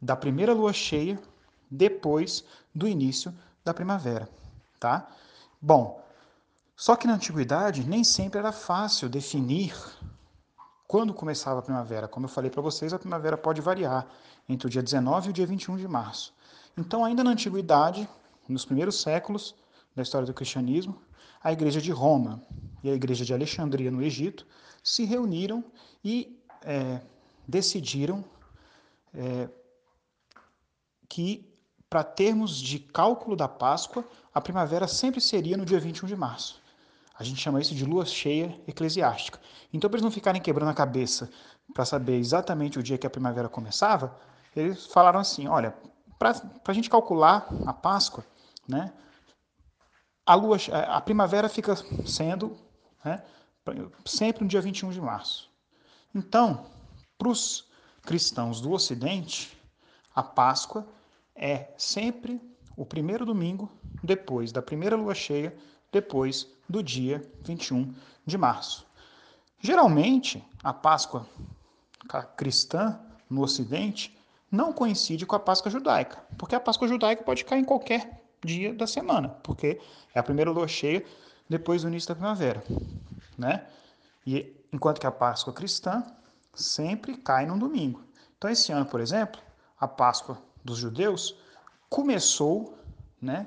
da 0.00 0.16
primeira 0.16 0.54
lua 0.54 0.72
cheia, 0.72 1.20
depois 1.70 2.42
do 2.74 2.88
início 2.88 3.32
da 3.62 3.74
primavera, 3.74 4.28
tá? 4.80 5.08
Bom, 5.60 6.02
só 6.74 6.96
que 6.96 7.06
na 7.06 7.14
antiguidade 7.14 7.84
nem 7.84 8.02
sempre 8.02 8.38
era 8.38 8.50
fácil 8.50 9.10
definir 9.10 9.74
quando 10.88 11.14
começava 11.14 11.60
a 11.60 11.62
primavera. 11.62 12.08
Como 12.08 12.26
eu 12.26 12.30
falei 12.30 12.50
para 12.50 12.60
vocês, 12.62 12.92
a 12.92 12.98
primavera 12.98 13.36
pode 13.36 13.60
variar 13.60 14.06
entre 14.48 14.66
o 14.66 14.70
dia 14.70 14.82
19 14.82 15.28
e 15.28 15.30
o 15.30 15.32
dia 15.32 15.46
21 15.46 15.76
de 15.76 15.86
março. 15.86 16.34
Então, 16.76 17.04
ainda 17.04 17.22
na 17.22 17.30
antiguidade, 17.30 18.08
nos 18.48 18.64
primeiros 18.64 19.00
séculos 19.00 19.54
da 19.94 20.02
história 20.02 20.26
do 20.26 20.34
cristianismo, 20.34 21.00
a 21.42 21.52
igreja 21.52 21.80
de 21.80 21.90
Roma 21.90 22.42
e 22.82 22.90
a 22.90 22.94
igreja 22.94 23.24
de 23.24 23.32
Alexandria 23.32 23.90
no 23.90 24.02
Egito 24.02 24.46
se 24.82 25.04
reuniram 25.04 25.64
e 26.04 26.38
é, 26.62 27.00
decidiram 27.46 28.24
é, 29.14 29.48
que, 31.08 31.48
para 31.88 32.02
termos 32.02 32.56
de 32.56 32.78
cálculo 32.78 33.36
da 33.36 33.48
Páscoa, 33.48 34.04
a 34.32 34.40
primavera 34.40 34.88
sempre 34.88 35.20
seria 35.20 35.56
no 35.56 35.64
dia 35.64 35.78
21 35.78 36.08
de 36.08 36.16
março. 36.16 36.62
A 37.18 37.22
gente 37.22 37.40
chama 37.40 37.60
isso 37.60 37.74
de 37.74 37.84
lua 37.84 38.06
cheia 38.06 38.58
eclesiástica. 38.66 39.38
Então, 39.72 39.88
para 39.88 39.98
eles 39.98 40.04
não 40.04 40.10
ficarem 40.10 40.40
quebrando 40.40 40.70
a 40.70 40.74
cabeça 40.74 41.30
para 41.74 41.84
saber 41.84 42.16
exatamente 42.16 42.78
o 42.78 42.82
dia 42.82 42.96
que 42.96 43.06
a 43.06 43.10
primavera 43.10 43.48
começava, 43.48 44.18
eles 44.56 44.86
falaram 44.86 45.20
assim: 45.20 45.46
olha, 45.46 45.74
para 46.18 46.34
a 46.66 46.72
gente 46.72 46.88
calcular 46.88 47.46
a 47.66 47.72
Páscoa, 47.72 48.24
né, 48.66 48.92
a, 50.24 50.34
lua, 50.34 50.56
a 50.88 51.00
primavera 51.00 51.48
fica 51.48 51.74
sendo 52.06 52.56
né, 53.04 53.22
sempre 54.04 54.44
no 54.44 54.48
dia 54.48 54.60
21 54.60 54.90
de 54.90 55.00
março. 55.00 55.50
Então, 56.14 56.66
para 57.18 57.28
os 57.28 57.68
cristãos 58.02 58.60
do 58.60 58.72
Ocidente, 58.72 59.56
a 60.14 60.22
Páscoa 60.22 60.86
é 61.34 61.68
sempre 61.76 62.40
o 62.76 62.84
primeiro 62.84 63.24
domingo 63.24 63.70
depois 64.02 64.52
da 64.52 64.62
primeira 64.62 64.96
lua 64.96 65.14
cheia, 65.14 65.56
depois 65.90 66.48
do 66.68 66.82
dia 66.82 67.22
21 67.42 67.94
de 68.26 68.38
março. 68.38 68.86
Geralmente, 69.60 70.44
a 70.62 70.72
Páscoa 70.72 71.26
cristã 72.36 72.98
no 73.28 73.42
Ocidente 73.42 74.16
não 74.50 74.72
coincide 74.72 75.24
com 75.24 75.36
a 75.36 75.40
Páscoa 75.40 75.70
judaica, 75.70 76.24
porque 76.36 76.54
a 76.54 76.60
Páscoa 76.60 76.88
judaica 76.88 77.22
pode 77.22 77.44
cair 77.44 77.60
em 77.60 77.64
qualquer 77.64 78.21
dia 78.44 78.74
da 78.74 78.86
semana, 78.86 79.28
porque 79.28 79.80
é 80.14 80.18
a 80.18 80.22
primeira 80.22 80.50
lua 80.50 80.68
cheia 80.68 81.04
depois 81.48 81.82
do 81.82 81.88
início 81.88 82.08
da 82.08 82.14
primavera 82.14 82.62
né? 83.36 83.66
E 84.26 84.54
enquanto 84.72 85.00
que 85.00 85.06
a 85.06 85.10
Páscoa 85.10 85.52
cristã 85.52 86.04
sempre 86.54 87.16
cai 87.16 87.46
num 87.46 87.58
domingo. 87.58 88.02
Então 88.36 88.50
esse 88.50 88.72
ano, 88.72 88.86
por 88.86 89.00
exemplo, 89.00 89.40
a 89.78 89.88
Páscoa 89.88 90.38
dos 90.64 90.78
judeus 90.78 91.36
começou, 91.88 92.78
né, 93.20 93.46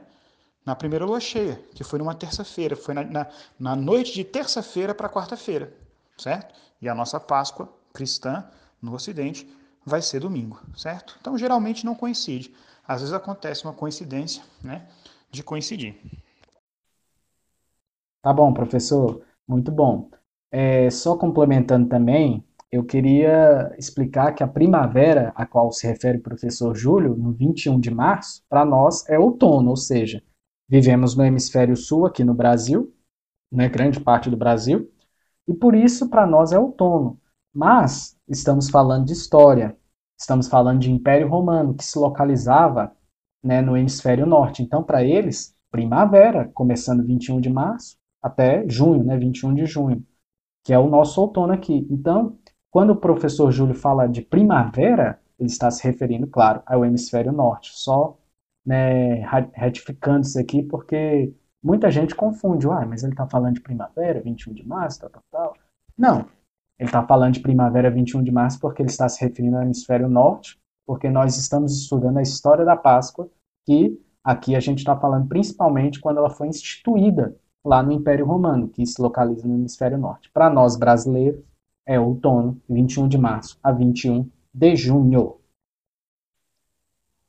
na 0.66 0.76
primeira 0.76 1.06
lua 1.06 1.20
cheia, 1.20 1.56
que 1.74 1.84
foi 1.84 2.00
numa 2.00 2.16
terça-feira, 2.16 2.76
foi 2.76 2.94
na, 2.94 3.04
na, 3.04 3.28
na, 3.60 3.76
noite 3.76 4.14
de 4.14 4.24
terça-feira 4.24 4.94
para 4.94 5.08
quarta-feira, 5.08 5.74
certo? 6.18 6.54
E 6.82 6.90
a 6.90 6.96
nossa 6.96 7.20
Páscoa 7.20 7.72
cristã 7.94 8.44
no 8.82 8.94
Ocidente 8.94 9.48
vai 9.86 10.02
ser 10.02 10.20
domingo, 10.20 10.60
certo? 10.76 11.16
Então 11.22 11.38
geralmente 11.38 11.86
não 11.86 11.96
coincide. 11.96 12.54
Às 12.88 13.02
vezes 13.02 13.14
acontece 13.14 13.64
uma 13.64 13.74
coincidência, 13.74 14.44
né, 14.64 14.88
de 15.32 15.44
coincidir. 15.44 15.96
Tá 18.22 18.34
bom, 18.34 18.54
professor. 18.54 19.22
Muito 19.48 19.72
bom. 19.72 20.10
É, 20.52 20.90
só 20.90 21.18
complementando 21.18 21.88
também, 21.88 22.44
eu 22.72 22.84
queria 22.84 23.74
explicar 23.78 24.34
que 24.34 24.44
a 24.44 24.48
primavera, 24.48 25.32
a 25.36 25.46
qual 25.46 25.72
se 25.72 25.88
refere 25.88 26.18
o 26.18 26.24
professor 26.24 26.76
Júlio, 26.76 27.16
no 27.16 27.32
21 27.32 27.80
de 27.80 27.92
março, 27.92 28.44
para 28.50 28.66
nós 28.66 29.08
é 29.08 29.18
outono, 29.18 29.70
ou 29.70 29.78
seja, 29.78 30.24
vivemos 30.68 31.16
no 31.16 31.24
hemisfério 31.24 31.76
sul, 31.76 32.06
aqui 32.06 32.24
no 32.24 32.34
Brasil, 32.34 32.94
né, 33.52 33.70
grande 33.70 34.00
parte 34.00 34.30
do 34.30 34.38
Brasil, 34.38 34.92
e 35.48 35.54
por 35.54 35.76
isso 35.76 36.10
para 36.10 36.26
nós 36.26 36.52
é 36.52 36.60
outono. 36.60 37.20
Mas 37.54 38.18
estamos 38.28 38.70
falando 38.70 39.06
de 39.06 39.14
história, 39.14 39.78
estamos 40.18 40.48
falando 40.48 40.80
de 40.80 40.92
Império 40.92 41.28
Romano, 41.28 41.74
que 41.74 41.84
se 41.84 41.98
localizava 41.98 42.92
né, 43.44 43.62
no 43.62 43.78
hemisfério 43.78 44.26
norte. 44.26 44.64
Então, 44.64 44.84
para 44.84 45.04
eles, 45.04 45.56
primavera, 45.72 46.50
começando 46.54 47.06
21 47.06 47.40
de 47.42 47.50
março 47.50 47.98
até 48.22 48.68
junho, 48.68 49.04
né, 49.04 49.18
21 49.18 49.54
de 49.54 49.66
junho, 49.66 50.04
que 50.64 50.74
é 50.74 50.80
o 50.80 50.90
nosso 50.90 51.22
outono 51.22 51.54
aqui. 51.54 51.88
Então, 51.92 52.38
quando 52.72 52.90
o 52.92 52.96
professor 52.96 53.52
Júlio 53.52 53.76
fala 53.76 54.08
de 54.08 54.22
primavera, 54.22 55.20
ele 55.40 55.50
está 55.50 55.70
se 55.70 55.84
referindo, 55.84 56.28
claro, 56.28 56.64
ao 56.66 56.84
hemisfério 56.84 57.32
norte. 57.32 57.72
Só 57.74 58.18
né, 58.66 59.22
retificando 59.54 60.22
isso 60.22 60.40
aqui, 60.40 60.64
porque 60.64 61.34
muita 61.62 61.92
gente 61.92 62.16
confunde. 62.16 62.68
Ah, 62.68 62.86
mas 62.86 63.04
ele 63.04 63.14
está 63.14 63.28
falando 63.28 63.56
de 63.56 63.62
primavera, 63.62 64.22
21 64.22 64.54
de 64.54 64.68
março, 64.68 65.02
tal, 65.02 65.10
tal, 65.10 65.24
tal. 65.32 65.54
Não, 65.98 66.26
ele 66.78 66.90
está 66.90 67.06
falando 67.06 67.34
de 67.34 67.40
primavera 67.40 67.90
21 67.90 68.24
de 68.24 68.32
março 68.32 68.60
porque 68.60 68.82
ele 68.82 68.90
está 68.90 69.08
se 69.08 69.24
referindo 69.24 69.58
ao 69.58 69.64
hemisfério 69.64 70.10
norte, 70.10 70.60
porque 70.86 71.10
nós 71.10 71.38
estamos 71.38 71.76
estudando 71.76 72.18
a 72.18 72.22
história 72.22 72.66
da 72.66 72.76
Páscoa, 72.76 73.30
que 73.66 74.00
aqui 74.24 74.56
a 74.56 74.60
gente 74.60 74.80
está 74.80 74.96
falando 74.96 75.28
principalmente 75.28 76.00
quando 76.00 76.18
ela 76.18 76.30
foi 76.30 76.48
instituída 76.48 77.36
lá 77.64 77.82
no 77.82 77.92
Império 77.92 78.26
Romano, 78.26 78.68
que 78.68 78.86
se 78.86 79.02
localiza 79.02 79.48
no 79.48 79.56
hemisfério 79.56 79.98
norte. 79.98 80.30
Para 80.32 80.50
nós 80.50 80.76
brasileiros, 80.76 81.44
é 81.86 82.00
outono, 82.00 82.62
21 82.70 83.08
de 83.08 83.18
março 83.18 83.58
a 83.64 83.72
21 83.72 84.30
de 84.54 84.76
junho. 84.76 85.38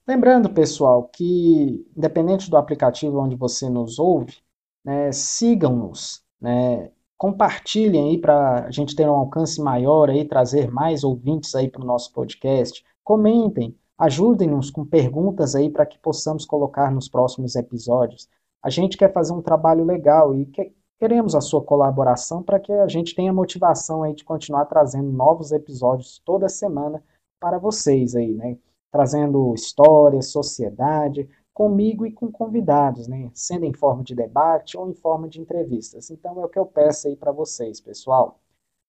Lembrando, 0.06 0.48
pessoal, 0.50 1.04
que 1.04 1.84
independente 1.96 2.48
do 2.48 2.56
aplicativo 2.56 3.18
onde 3.18 3.34
você 3.34 3.68
nos 3.68 3.98
ouve, 3.98 4.36
né, 4.84 5.10
sigam-nos, 5.10 6.22
né, 6.40 6.90
compartilhem 7.18 8.10
aí 8.10 8.18
para 8.18 8.66
a 8.66 8.70
gente 8.70 8.94
ter 8.94 9.08
um 9.08 9.14
alcance 9.14 9.60
maior 9.60 10.10
aí, 10.10 10.24
trazer 10.24 10.70
mais 10.70 11.02
ouvintes 11.04 11.54
aí 11.54 11.68
para 11.68 11.82
o 11.82 11.86
nosso 11.86 12.12
podcast. 12.12 12.84
Comentem, 13.02 13.74
ajudem-nos 13.98 14.70
com 14.70 14.84
perguntas 14.84 15.54
aí 15.54 15.70
para 15.70 15.86
que 15.86 15.98
possamos 15.98 16.44
colocar 16.44 16.90
nos 16.90 17.08
próximos 17.08 17.56
episódios. 17.56 18.28
A 18.62 18.70
gente 18.70 18.96
quer 18.96 19.12
fazer 19.12 19.32
um 19.32 19.42
trabalho 19.42 19.84
legal 19.84 20.36
e 20.36 20.46
que, 20.46 20.72
queremos 20.98 21.34
a 21.34 21.40
sua 21.40 21.62
colaboração 21.62 22.42
para 22.42 22.58
que 22.58 22.72
a 22.72 22.88
gente 22.88 23.14
tenha 23.14 23.32
motivação 23.32 24.02
aí 24.02 24.14
de 24.14 24.24
continuar 24.24 24.64
trazendo 24.66 25.10
novos 25.12 25.52
episódios 25.52 26.20
toda 26.24 26.48
semana 26.48 27.02
para 27.40 27.58
vocês 27.58 28.14
aí, 28.16 28.32
né? 28.32 28.56
Trazendo 28.90 29.52
história, 29.54 30.22
sociedade, 30.22 31.28
comigo 31.56 32.04
e 32.04 32.12
com 32.12 32.30
convidados, 32.30 33.08
né? 33.08 33.30
Sendo 33.32 33.64
em 33.64 33.72
forma 33.72 34.04
de 34.04 34.14
debate 34.14 34.76
ou 34.76 34.90
em 34.90 34.94
forma 34.94 35.26
de 35.26 35.40
entrevistas. 35.40 36.10
Então 36.10 36.38
é 36.38 36.44
o 36.44 36.50
que 36.50 36.58
eu 36.58 36.66
peço 36.66 37.08
aí 37.08 37.16
para 37.16 37.32
vocês, 37.32 37.80
pessoal. 37.80 38.38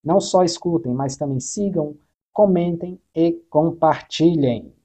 Não 0.04 0.20
só 0.20 0.44
escutem, 0.44 0.94
mas 0.94 1.16
também 1.16 1.40
sigam, 1.40 1.98
comentem 2.34 3.02
e 3.16 3.32
compartilhem. 3.50 4.76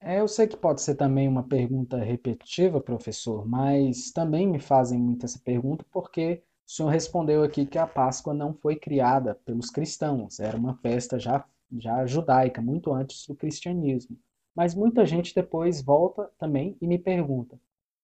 É, 0.00 0.18
eu 0.18 0.26
sei 0.26 0.48
que 0.48 0.56
pode 0.56 0.82
ser 0.82 0.96
também 0.96 1.28
uma 1.28 1.44
pergunta 1.44 1.96
repetitiva, 1.98 2.80
professor, 2.80 3.46
mas 3.46 4.10
também 4.10 4.48
me 4.48 4.58
fazem 4.58 4.98
muito 4.98 5.26
essa 5.26 5.38
pergunta 5.38 5.86
porque 5.92 6.42
o 6.66 6.70
senhor 6.72 6.88
respondeu 6.88 7.44
aqui 7.44 7.64
que 7.64 7.78
a 7.78 7.86
Páscoa 7.86 8.34
não 8.34 8.52
foi 8.52 8.74
criada 8.74 9.36
pelos 9.44 9.70
cristãos, 9.70 10.40
era 10.40 10.56
uma 10.56 10.74
festa 10.78 11.20
já, 11.20 11.44
já 11.78 12.04
judaica, 12.04 12.60
muito 12.60 12.92
antes 12.92 13.28
do 13.28 13.36
cristianismo. 13.36 14.18
Mas 14.58 14.74
muita 14.74 15.06
gente 15.06 15.32
depois 15.32 15.80
volta 15.80 16.32
também 16.36 16.76
e 16.80 16.86
me 16.88 16.98
pergunta: 16.98 17.56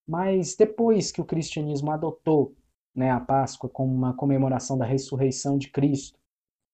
mas 0.06 0.54
depois 0.54 1.10
que 1.10 1.20
o 1.20 1.24
cristianismo 1.24 1.90
adotou 1.90 2.54
né, 2.94 3.10
a 3.10 3.18
Páscoa 3.18 3.68
como 3.68 3.92
uma 3.92 4.14
comemoração 4.14 4.78
da 4.78 4.84
ressurreição 4.84 5.58
de 5.58 5.68
Cristo, 5.72 6.16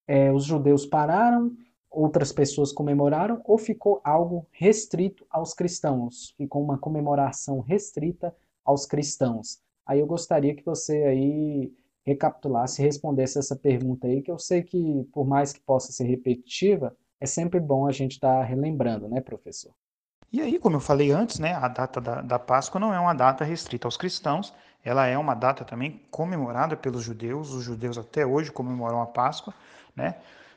é, 0.07 0.31
os 0.31 0.43
judeus 0.43 0.85
pararam, 0.85 1.57
outras 1.89 2.31
pessoas 2.31 2.71
comemoraram 2.71 3.41
ou 3.43 3.57
ficou 3.57 3.99
algo 4.03 4.45
restrito 4.51 5.25
aos 5.31 5.51
cristãos? 5.55 6.35
Ficou 6.37 6.63
uma 6.63 6.77
comemoração 6.77 7.59
restrita 7.59 8.35
aos 8.63 8.85
cristãos? 8.85 9.63
Aí 9.83 9.99
eu 9.99 10.05
gostaria 10.05 10.53
que 10.53 10.63
você 10.63 11.05
aí 11.05 11.73
recapitulasse, 12.05 12.83
respondesse 12.83 13.39
essa 13.39 13.55
pergunta 13.55 14.05
aí, 14.05 14.21
que 14.21 14.29
eu 14.29 14.37
sei 14.37 14.61
que 14.61 15.03
por 15.11 15.25
mais 15.25 15.51
que 15.51 15.59
possa 15.59 15.91
ser 15.91 16.03
repetitiva, 16.03 16.95
é 17.21 17.25
sempre 17.27 17.59
bom 17.59 17.87
a 17.87 17.91
gente 17.91 18.13
estar 18.13 18.39
tá 18.39 18.43
relembrando, 18.43 19.07
né, 19.07 19.21
professor? 19.21 19.71
E 20.33 20.41
aí, 20.41 20.57
como 20.57 20.77
eu 20.77 20.79
falei 20.79 21.11
antes, 21.11 21.37
né, 21.39 21.53
a 21.53 21.67
data 21.67 22.01
da, 22.01 22.21
da 22.21 22.39
Páscoa 22.39 22.79
não 22.79 22.93
é 22.93 22.99
uma 22.99 23.13
data 23.13 23.43
restrita 23.43 23.87
aos 23.87 23.95
cristãos, 23.95 24.53
ela 24.83 25.05
é 25.05 25.17
uma 25.17 25.35
data 25.35 25.63
também 25.63 26.01
comemorada 26.09 26.75
pelos 26.75 27.03
judeus, 27.03 27.53
os 27.53 27.63
judeus 27.63 27.97
até 27.97 28.25
hoje 28.25 28.51
comemoram 28.51 29.01
a 29.01 29.05
Páscoa, 29.05 29.53
né? 29.95 30.15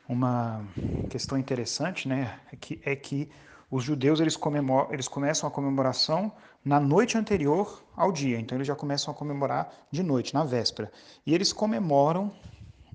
Uma 0.09 0.65
questão 1.11 1.37
interessante, 1.37 2.09
né, 2.09 2.39
é 2.53 2.57
que, 2.57 2.81
é 2.85 2.97
que 2.97 3.29
os 3.71 3.83
judeus 3.83 4.21
eles, 4.21 4.37
comemoram, 4.37 4.93
eles 4.93 5.09
começam 5.09 5.49
a 5.49 5.53
comemoração 5.53 6.33
na 6.65 6.79
noite 6.79 7.19
anterior 7.19 7.83
ao 7.97 8.13
dia, 8.13 8.39
então 8.39 8.57
eles 8.57 8.67
já 8.67 8.77
começam 8.77 9.13
a 9.13 9.17
comemorar 9.17 9.71
de 9.91 10.03
noite, 10.03 10.33
na 10.33 10.45
véspera. 10.45 10.91
E 11.27 11.35
eles 11.35 11.53
comemoram 11.53 12.33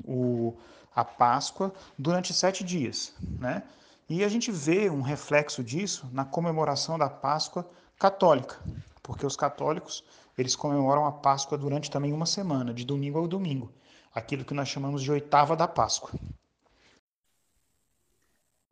o, 0.06 0.56
a 1.00 1.06
Páscoa 1.06 1.74
durante 1.98 2.34
sete 2.34 2.64
dias. 2.64 3.14
Né? 3.40 3.64
E 4.10 4.24
a 4.24 4.28
gente 4.28 4.52
vê 4.52 4.90
um 4.90 5.02
reflexo 5.02 5.64
disso 5.64 6.10
na 6.12 6.26
comemoração 6.26 6.98
da 6.98 7.10
Páscoa 7.10 7.70
católica, 7.98 8.58
porque 9.02 9.26
os 9.26 9.36
católicos 9.36 10.04
eles 10.38 10.56
comemoram 10.56 11.06
a 11.06 11.12
Páscoa 11.12 11.58
durante 11.58 11.92
também 11.92 12.14
uma 12.14 12.26
semana, 12.26 12.74
de 12.74 12.86
domingo 12.86 13.20
ao 13.20 13.28
domingo, 13.28 13.72
aquilo 14.14 14.46
que 14.46 14.54
nós 14.54 14.70
chamamos 14.70 15.04
de 15.04 15.12
oitava 15.12 15.56
da 15.56 15.68
Páscoa. 15.68 16.12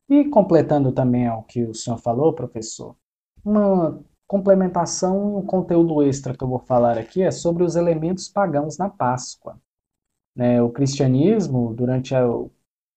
E 0.09 0.25
completando 0.29 0.91
também 0.91 1.27
ao 1.27 1.43
que 1.43 1.63
o 1.63 1.73
senhor 1.73 1.97
falou, 1.97 2.33
professor, 2.33 2.95
uma 3.43 4.01
complementação, 4.25 5.37
um 5.37 5.45
conteúdo 5.45 6.01
extra 6.01 6.35
que 6.35 6.43
eu 6.43 6.47
vou 6.47 6.59
falar 6.59 6.97
aqui 6.97 7.21
é 7.21 7.31
sobre 7.31 7.63
os 7.63 7.75
elementos 7.75 8.29
pagãos 8.29 8.77
na 8.77 8.89
Páscoa. 8.89 9.59
Né, 10.37 10.61
o 10.61 10.69
cristianismo, 10.69 11.73
durante 11.73 12.13
a, 12.13 12.21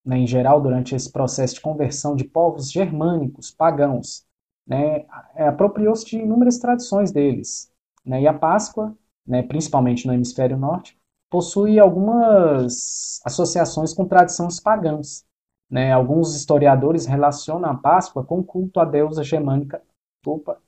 né, 0.05 0.19
em 0.19 0.27
geral, 0.27 0.61
durante 0.61 0.95
esse 0.95 1.11
processo 1.11 1.55
de 1.55 1.63
conversão 1.63 2.15
de 2.15 2.25
povos 2.25 2.71
germânicos, 2.71 3.51
pagãos, 3.51 4.27
né, 4.67 5.07
é, 5.35 5.49
apropriou-se 5.49 6.05
de 6.05 6.19
inúmeras 6.19 6.59
tradições 6.59 7.11
deles. 7.11 7.73
Né, 8.05 8.21
e 8.21 8.29
a 8.29 8.35
Páscoa, 8.35 8.95
né, 9.27 9.43
principalmente 9.43 10.07
no 10.07 10.13
hemisfério 10.13 10.59
norte, 10.59 10.99
possui 11.31 11.79
algumas 11.79 13.23
associações 13.25 13.95
com 13.95 14.05
tradições 14.05 14.61
pagãs. 14.61 15.25
Né? 15.71 15.93
Alguns 15.93 16.37
historiadores 16.37 17.07
relacionam 17.07 17.71
a 17.71 17.75
Páscoa 17.75 18.23
com 18.23 18.41
o 18.41 18.45
culto 18.45 18.81
à 18.81 18.85
deusa 18.85 19.25
germânica 19.25 19.81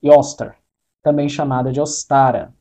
Oster, 0.02 0.56
também 1.02 1.28
chamada 1.28 1.70
de 1.70 1.82
Ostara. 1.82 2.54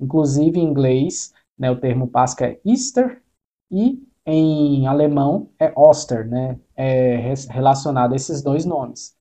Inclusive, 0.00 0.58
em 0.58 0.64
inglês, 0.64 1.34
né, 1.58 1.70
o 1.70 1.78
termo 1.78 2.08
Páscoa 2.08 2.46
é 2.46 2.60
Easter, 2.64 3.20
e 3.70 4.02
em 4.26 4.86
alemão 4.86 5.50
é 5.58 5.72
Oster, 5.74 6.28
né? 6.28 6.58
É 6.76 7.16
relacionado 7.50 8.12
a 8.12 8.16
esses 8.16 8.42
dois 8.42 8.64
nomes. 8.64 9.16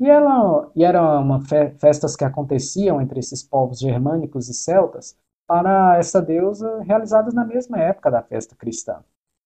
E, 0.00 0.08
ela, 0.08 0.70
e 0.76 0.84
eram 0.84 1.22
uma 1.22 1.40
fe, 1.40 1.70
festas 1.78 2.16
que 2.16 2.24
aconteciam 2.24 3.00
entre 3.00 3.18
esses 3.18 3.42
povos 3.42 3.78
germânicos 3.78 4.48
e 4.48 4.54
celtas 4.54 5.16
para 5.46 5.96
essa 5.98 6.20
deusa 6.20 6.80
realizadas 6.82 7.34
na 7.34 7.44
mesma 7.44 7.78
época 7.78 8.10
da 8.10 8.22
festa 8.22 8.54
cristã. 8.56 9.02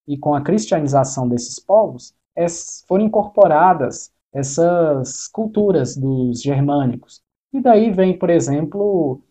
E 0.06 0.18
com 0.18 0.34
a 0.34 0.42
cristianização 0.42 1.28
desses 1.28 1.58
povos, 1.58 2.14
foram 2.86 3.04
incorporadas 3.04 4.10
essas 4.32 5.28
culturas 5.28 5.96
dos 5.96 6.42
germânicos. 6.42 7.22
E 7.52 7.60
daí 7.60 7.90
vem, 7.90 8.18
por 8.18 8.30
exemplo, 8.30 9.22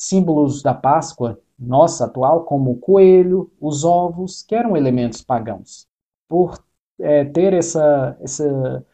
símbolos 0.00 0.62
da 0.62 0.72
Páscoa, 0.72 1.38
nossa 1.58 2.06
atual, 2.06 2.44
como 2.44 2.70
o 2.70 2.78
coelho, 2.78 3.52
os 3.60 3.84
ovos, 3.84 4.42
que 4.42 4.54
eram 4.54 4.74
elementos 4.74 5.20
pagãos. 5.20 5.86
Por 6.26 6.58
é, 6.98 7.26
ter 7.26 7.52
essa, 7.52 8.16
essa 8.22 8.86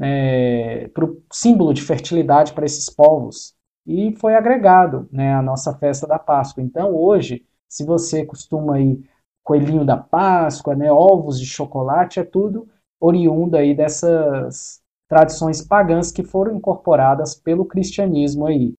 é, 0.00 0.88
pro 0.94 1.22
símbolo 1.30 1.74
de 1.74 1.82
fertilidade 1.82 2.54
para 2.54 2.64
esses 2.64 2.88
povos. 2.88 3.54
E 3.86 4.16
foi 4.16 4.34
agregado 4.34 5.06
né, 5.12 5.34
à 5.34 5.42
nossa 5.42 5.76
festa 5.76 6.06
da 6.06 6.18
Páscoa. 6.18 6.62
Então, 6.62 6.94
hoje, 6.94 7.44
se 7.68 7.84
você 7.84 8.24
costuma 8.24 8.80
ir 8.80 9.04
coelhinho 9.44 9.84
da 9.84 9.98
Páscoa, 9.98 10.74
né, 10.74 10.90
ovos 10.90 11.38
de 11.38 11.44
chocolate, 11.44 12.18
é 12.18 12.24
tudo 12.24 12.66
oriundo 12.98 13.58
aí 13.58 13.74
dessas 13.74 14.80
tradições 15.06 15.60
pagãs 15.60 16.10
que 16.10 16.22
foram 16.22 16.56
incorporadas 16.56 17.34
pelo 17.34 17.66
cristianismo 17.66 18.46
aí. 18.46 18.72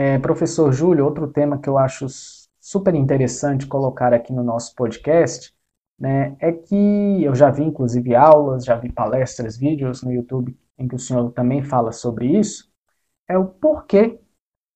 É, 0.00 0.16
professor 0.16 0.72
Júlio, 0.72 1.04
outro 1.04 1.26
tema 1.26 1.58
que 1.58 1.68
eu 1.68 1.76
acho 1.76 2.06
super 2.60 2.94
interessante 2.94 3.66
colocar 3.66 4.14
aqui 4.14 4.32
no 4.32 4.44
nosso 4.44 4.72
podcast 4.76 5.52
né, 5.98 6.36
é 6.38 6.52
que 6.52 7.24
eu 7.24 7.34
já 7.34 7.50
vi 7.50 7.64
inclusive 7.64 8.14
aulas, 8.14 8.64
já 8.64 8.76
vi 8.76 8.92
palestras, 8.92 9.56
vídeos 9.56 10.04
no 10.04 10.12
YouTube 10.12 10.56
em 10.78 10.86
que 10.86 10.94
o 10.94 11.00
senhor 11.00 11.32
também 11.32 11.64
fala 11.64 11.90
sobre 11.90 12.28
isso, 12.38 12.70
é 13.26 13.36
o 13.36 13.44
porquê 13.44 14.20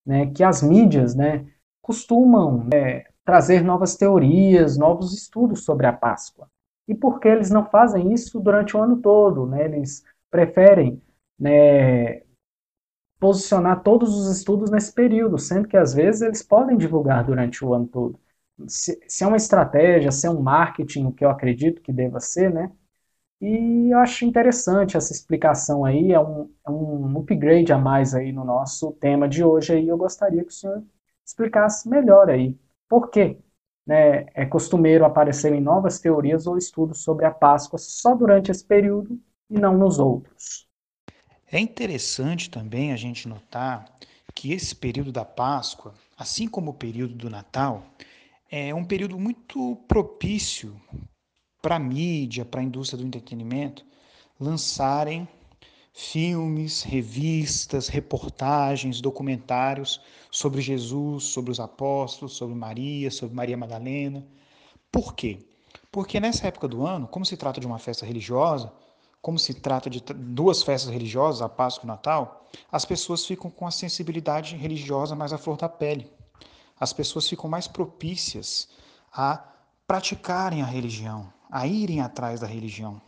né, 0.04 0.26
que 0.26 0.42
as 0.42 0.61
mídias 0.61 1.14
né, 1.14 1.46
costumam 1.80 2.64
né, 2.64 3.04
trazer 3.24 3.62
novas 3.62 3.94
teorias, 3.94 4.76
novos 4.76 5.14
estudos 5.14 5.64
sobre 5.64 5.87
a 5.87 5.92
Páscoa. 5.92 6.48
E 6.88 6.96
por 6.96 7.20
que 7.20 7.28
eles 7.28 7.48
não 7.48 7.64
fazem 7.64 8.12
isso 8.12 8.40
durante 8.40 8.76
o 8.76 8.82
ano 8.82 8.96
todo? 8.96 9.46
Né? 9.46 9.66
Eles 9.66 10.02
preferem 10.28 11.00
né, 11.38 12.22
posicionar 13.22 13.85
todos 13.85 14.12
os 14.16 14.37
estudos 14.37 14.68
nesse 14.72 14.92
período, 14.92 15.38
sendo 15.38 15.68
que 15.68 15.76
às 15.76 15.94
vezes 15.94 16.22
eles 16.22 16.42
podem 16.42 16.76
divulgar 16.76 17.24
durante 17.24 17.64
o 17.64 17.72
ano 17.72 17.87
todo. 17.87 18.18
Se, 18.68 19.00
se 19.08 19.22
é 19.24 19.26
uma 19.28 19.37
estratégia, 19.37 20.11
se 20.11 20.26
é 20.26 20.30
um 20.30 20.42
marketing, 20.42 21.06
o 21.06 21.12
que 21.12 21.24
eu 21.24 21.30
acredito 21.30 21.80
que 21.82 21.92
deva 21.92 22.18
ser, 22.20 22.52
né? 22.52 22.72
E 23.40 23.92
eu 23.92 23.98
acho 23.98 24.24
interessante 24.24 24.96
essa 24.96 25.12
explicação 25.12 25.85
aí, 25.85 26.12
é 26.12 26.20
um, 26.20 26.50
é 26.66 26.70
um 26.70 27.18
upgrade 27.18 27.72
a 27.72 27.78
mais 27.78 28.14
aí 28.14 28.32
no 28.32 28.44
nosso 28.44 28.92
tema 28.94 29.28
de 29.28 29.44
hoje 29.44 29.74
aí. 29.74 29.88
Eu 29.88 29.98
gostaria 29.98 30.42
que 30.44 30.50
o 30.50 30.54
senhor 30.54 30.85
explicasse 31.26 31.88
melhor 31.88 32.30
aí. 32.30 32.56
Por 32.88 33.11
quê? 33.11 33.38
Né, 33.87 34.26
é 34.35 34.46
costumeiro 34.46 35.04
aparecerem 35.04 35.61
novas 35.61 36.00
teorias 36.00 36.46
ou 36.46 36.56
estudos 36.58 37.02
sobre 37.02 37.26
a 37.26 37.32
Páscoa 37.32 37.78
só 37.78 38.14
durante 38.14 38.50
esse 38.50 38.64
período 38.64 39.20
e 39.50 39.58
não 39.58 39.76
nos 39.78 39.98
outros. 39.98 40.68
É 41.53 41.61
interessante 41.61 42.49
também 42.49 42.95
a 42.95 42.97
gente 42.97 43.29
notar 43.29 43.85
que 44.35 44.53
esse 44.53 44.75
período 44.75 45.12
da 45.12 45.23
Páscoa, 45.23 45.93
assim 46.17 46.49
como 46.49 46.71
o 46.71 46.75
período 46.75 47.15
do 47.15 47.29
Natal, 47.29 47.85
é 48.51 48.75
um 48.75 48.83
período 48.83 49.19
muito 49.19 49.77
propício 49.87 50.81
para 51.61 51.77
a 51.77 51.79
mídia, 51.79 52.47
para 52.47 52.62
a 52.62 52.65
indústria 52.65 52.99
do 52.99 53.07
entretenimento, 53.07 53.85
lançarem 54.41 55.29
filmes, 55.93 56.83
revistas, 56.83 57.87
reportagens, 57.87 59.03
documentários 59.03 60.01
sobre 60.31 60.62
Jesus, 60.62 61.25
sobre 61.25 61.51
os 61.51 61.61
apóstolos, 61.61 62.33
sobre 62.33 62.55
Maria, 62.55 63.11
sobre 63.11 63.37
Maria 63.37 63.59
Madalena. 63.59 64.27
Por 64.91 65.15
quê? 65.15 65.38
Porque 65.91 66.19
nessa 66.19 66.47
época 66.47 66.67
do 66.67 66.87
ano, 66.87 67.07
como 67.07 67.27
se 67.27 67.37
trata 67.37 67.61
de 67.61 67.67
uma 67.67 67.79
festa 67.79 68.07
religiosa, 68.07 68.73
como 69.22 69.38
se 69.38 69.54
trata 69.54 69.88
de 69.88 70.00
duas 70.00 70.64
festas 70.64 70.92
religiosas, 70.92 71.40
a 71.40 71.48
Páscoa 71.48 71.85
e 71.85 71.87
o 71.87 71.92
Natal, 71.94 72.44
as 72.70 72.85
pessoas 72.85 73.24
ficam 73.24 73.48
com 73.48 73.64
a 73.66 73.70
sensibilidade 73.70 74.56
religiosa 74.56 75.14
mais 75.14 75.32
à 75.32 75.38
flor 75.38 75.56
da 75.56 75.68
pele. 75.68 76.12
As 76.78 76.92
pessoas 76.92 77.28
ficam 77.28 77.48
mais 77.48 77.68
propícias 77.68 78.68
a 79.12 79.40
praticarem 79.87 80.61
a 80.61 80.66
religião, 80.66 81.32
a 81.48 81.68
irem 81.68 82.00
atrás 82.00 82.40
da 82.40 82.48
religião. 82.48 83.00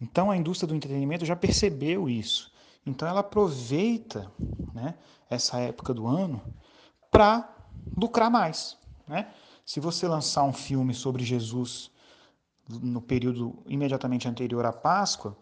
Então 0.00 0.32
a 0.32 0.36
indústria 0.36 0.66
do 0.66 0.74
entretenimento 0.74 1.24
já 1.24 1.36
percebeu 1.36 2.08
isso. 2.08 2.52
Então 2.84 3.06
ela 3.06 3.20
aproveita 3.20 4.30
né, 4.74 4.96
essa 5.30 5.60
época 5.60 5.94
do 5.94 6.08
ano 6.08 6.42
para 7.08 7.48
lucrar 7.96 8.30
mais. 8.30 8.76
Né? 9.06 9.28
Se 9.64 9.78
você 9.78 10.08
lançar 10.08 10.42
um 10.42 10.52
filme 10.52 10.92
sobre 10.92 11.24
Jesus 11.24 11.90
no 12.68 13.00
período 13.00 13.62
imediatamente 13.66 14.28
anterior 14.28 14.64
à 14.64 14.72
Páscoa, 14.72 15.36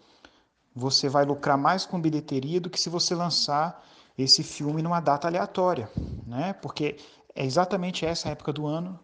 você 0.74 1.08
vai 1.08 1.24
lucrar 1.24 1.56
mais 1.56 1.86
com 1.86 2.00
bilheteria 2.00 2.60
do 2.60 2.68
que 2.68 2.80
se 2.80 2.90
você 2.90 3.14
lançar 3.14 3.84
esse 4.18 4.42
filme 4.42 4.82
numa 4.82 5.00
data 5.00 5.26
aleatória, 5.26 5.90
né? 6.26 6.52
Porque 6.54 6.96
é 7.34 7.44
exatamente 7.44 8.04
essa 8.04 8.28
época 8.28 8.52
do 8.52 8.66
ano 8.66 8.98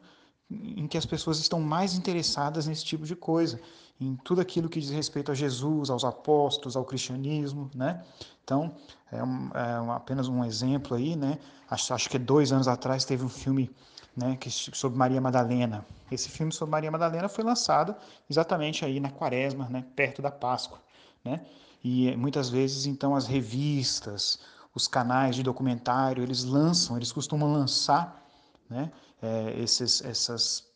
em 0.51 0.87
que 0.89 0.99
as 0.99 1.07
pessoas 1.07 1.39
estão 1.39 1.61
mais 1.61 1.95
interessadas 1.95 2.67
nesse 2.67 2.85
tipo 2.85 3.05
de 3.05 3.15
coisa, 3.15 3.61
em 4.01 4.17
tudo 4.17 4.41
aquilo 4.41 4.69
que 4.69 4.81
diz 4.81 4.91
respeito 4.91 5.31
a 5.31 5.35
Jesus, 5.35 5.91
aos 5.91 6.05
apóstolos, 6.05 6.77
ao 6.77 6.85
cristianismo, 6.85 7.71
né? 7.75 8.03
Então, 8.43 8.75
é, 9.13 9.23
um, 9.23 9.51
é 9.55 9.81
um, 9.81 9.93
apenas 9.93 10.27
um 10.27 10.45
exemplo 10.45 10.97
aí, 10.97 11.15
né? 11.15 11.39
Acho, 11.69 11.95
acho 11.95 12.11
que 12.11 12.19
dois 12.19 12.51
anos 12.51 12.67
atrás 12.67 13.05
teve 13.05 13.25
um 13.25 13.29
filme 13.29 13.71
né, 14.17 14.37
que, 14.39 14.51
sobre 14.51 14.99
Maria 14.99 15.21
Madalena. 15.21 15.85
Esse 16.11 16.29
filme 16.29 16.53
sobre 16.53 16.73
Maria 16.73 16.91
Madalena 16.91 17.29
foi 17.29 17.45
lançado 17.45 17.95
exatamente 18.29 18.85
aí 18.85 18.99
na 19.01 19.11
quaresma, 19.11 19.69
né, 19.69 19.85
perto 19.95 20.21
da 20.21 20.31
Páscoa, 20.31 20.81
né? 21.25 21.41
E 21.83 22.15
muitas 22.17 22.51
vezes, 22.51 22.85
então, 22.85 23.15
as 23.17 23.27
revistas, 23.27 24.39
os 24.75 24.87
canais 24.87 25.35
de 25.35 25.43
documentário, 25.43 26.23
eles 26.23 26.45
lançam, 26.45 26.97
eles 26.97 27.11
costumam 27.11 27.51
lançar, 27.51 28.23
né, 28.69 28.93
é, 29.23 29.55
esses, 29.59 30.03
essas, 30.05 30.67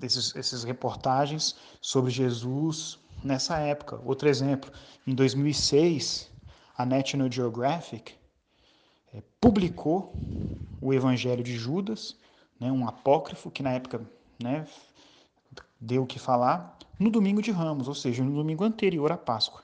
esses, 0.00 0.34
esses 0.36 0.62
reportagens 0.62 1.56
sobre 1.80 2.10
Jesus 2.10 2.98
nessa 3.22 3.58
época. 3.58 4.00
Outro 4.04 4.28
exemplo, 4.28 4.70
em 5.06 5.14
2006, 5.14 6.30
a 6.76 6.86
National 6.86 7.30
Geographic 7.30 8.14
é, 9.12 9.22
publicou 9.40 10.14
o 10.80 10.92
Evangelho 10.92 11.42
de 11.42 11.56
Judas, 11.56 12.16
né, 12.60 12.70
um 12.70 12.86
apócrifo 12.86 13.50
que 13.50 13.62
na 13.62 13.72
época 13.72 14.00
né, 14.42 14.66
deu 15.80 16.02
o 16.02 16.06
que 16.06 16.18
falar, 16.18 16.76
no 16.98 17.10
domingo 17.10 17.42
de 17.42 17.50
Ramos, 17.50 17.88
ou 17.88 17.94
seja, 17.94 18.24
no 18.24 18.34
domingo 18.34 18.64
anterior 18.64 19.10
à 19.12 19.16
Páscoa. 19.16 19.62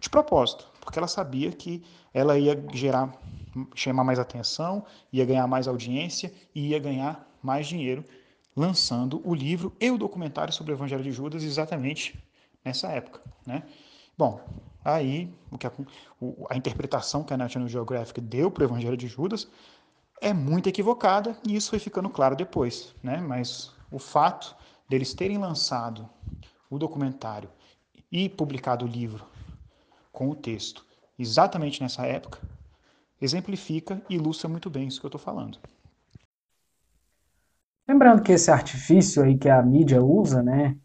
De 0.00 0.08
propósito, 0.08 0.70
porque 0.80 0.98
ela 0.98 1.08
sabia 1.08 1.50
que 1.50 1.82
ela 2.12 2.38
ia 2.38 2.62
gerar, 2.72 3.12
chamar 3.74 4.04
mais 4.04 4.18
atenção, 4.18 4.84
ia 5.12 5.24
ganhar 5.24 5.46
mais 5.46 5.66
audiência 5.66 6.32
e 6.54 6.68
ia 6.68 6.78
ganhar 6.78 7.26
mais 7.42 7.66
dinheiro 7.66 8.04
lançando 8.56 9.20
o 9.24 9.34
livro 9.34 9.72
e 9.80 9.90
o 9.90 9.98
documentário 9.98 10.52
sobre 10.52 10.72
o 10.72 10.76
Evangelho 10.76 11.02
de 11.02 11.10
Judas 11.10 11.42
exatamente 11.42 12.22
nessa 12.64 12.88
época, 12.88 13.20
né? 13.44 13.64
Bom, 14.16 14.40
aí 14.84 15.28
o 15.50 15.58
que 15.58 15.66
a, 15.66 15.72
a 16.50 16.56
interpretação 16.56 17.24
que 17.24 17.34
a 17.34 17.36
National 17.36 17.68
Geographic 17.68 18.20
deu 18.20 18.50
para 18.50 18.62
o 18.62 18.66
Evangelho 18.66 18.96
de 18.96 19.08
Judas 19.08 19.48
é 20.20 20.32
muito 20.32 20.68
equivocada 20.68 21.36
e 21.46 21.56
isso 21.56 21.70
foi 21.70 21.78
ficando 21.78 22.08
claro 22.08 22.36
depois, 22.36 22.94
né? 23.02 23.18
Mas 23.18 23.72
o 23.90 23.98
fato 23.98 24.56
deles 24.88 25.14
terem 25.14 25.38
lançado 25.38 26.08
o 26.70 26.78
documentário 26.78 27.48
e 28.10 28.28
publicado 28.28 28.84
o 28.84 28.88
livro 28.88 29.24
com 30.12 30.30
o 30.30 30.34
texto 30.34 30.84
exatamente 31.18 31.82
nessa 31.82 32.06
época 32.06 32.40
exemplifica 33.20 34.02
e 34.08 34.14
ilustra 34.16 34.48
muito 34.48 34.68
bem 34.68 34.88
isso 34.88 35.00
que 35.00 35.06
eu 35.06 35.08
estou 35.08 35.20
falando. 35.20 35.58
Lembrando 37.86 38.22
que 38.22 38.32
esse 38.32 38.50
artifício 38.50 39.22
aí 39.22 39.36
que 39.36 39.48
a 39.48 39.62
mídia 39.62 40.02
usa, 40.02 40.42
né, 40.42 40.76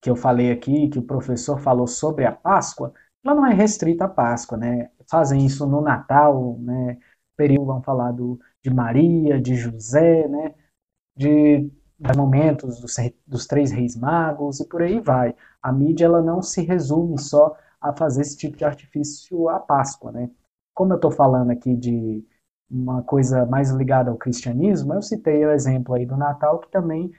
que 0.00 0.08
eu 0.08 0.16
falei 0.16 0.50
aqui, 0.52 0.88
que 0.88 0.98
o 0.98 1.02
professor 1.02 1.58
falou 1.58 1.86
sobre 1.86 2.24
a 2.24 2.32
Páscoa, 2.32 2.92
ela 3.24 3.34
não 3.34 3.46
é 3.46 3.52
restrita 3.52 4.04
à 4.04 4.08
Páscoa, 4.08 4.56
né? 4.56 4.88
Fazem 5.10 5.44
isso 5.44 5.66
no 5.66 5.80
Natal, 5.80 6.56
né? 6.60 6.96
Período 7.36 7.66
vão 7.66 7.82
falar 7.82 8.12
do, 8.12 8.38
de 8.66 8.74
Maria, 8.74 9.40
de 9.40 9.54
José, 9.54 10.26
né? 10.26 10.54
De, 11.16 11.70
de 11.98 12.16
momentos 12.16 12.80
dos, 12.80 12.96
dos 13.26 13.46
três 13.46 13.70
reis 13.70 13.96
magos 13.96 14.58
e 14.60 14.68
por 14.68 14.82
aí 14.82 14.98
vai. 14.98 15.34
A 15.62 15.72
mídia 15.72 16.06
ela 16.06 16.20
não 16.20 16.42
se 16.42 16.62
resume 16.62 17.18
só 17.18 17.56
a 17.80 17.92
fazer 17.92 18.22
esse 18.22 18.36
tipo 18.36 18.56
de 18.56 18.64
artifício 18.64 19.48
à 19.48 19.60
Páscoa, 19.60 20.10
né? 20.10 20.30
Como 20.74 20.92
eu 20.92 20.96
estou 20.96 21.12
falando 21.12 21.50
aqui 21.50 21.74
de 21.76 22.24
uma 22.68 23.02
coisa 23.02 23.46
mais 23.46 23.70
ligada 23.70 24.10
ao 24.10 24.16
cristianismo, 24.16 24.92
eu 24.92 25.00
citei 25.00 25.46
o 25.46 25.52
exemplo 25.52 25.94
aí 25.94 26.04
do 26.04 26.16
Natal, 26.16 26.58
que 26.58 26.70
também 26.70 27.12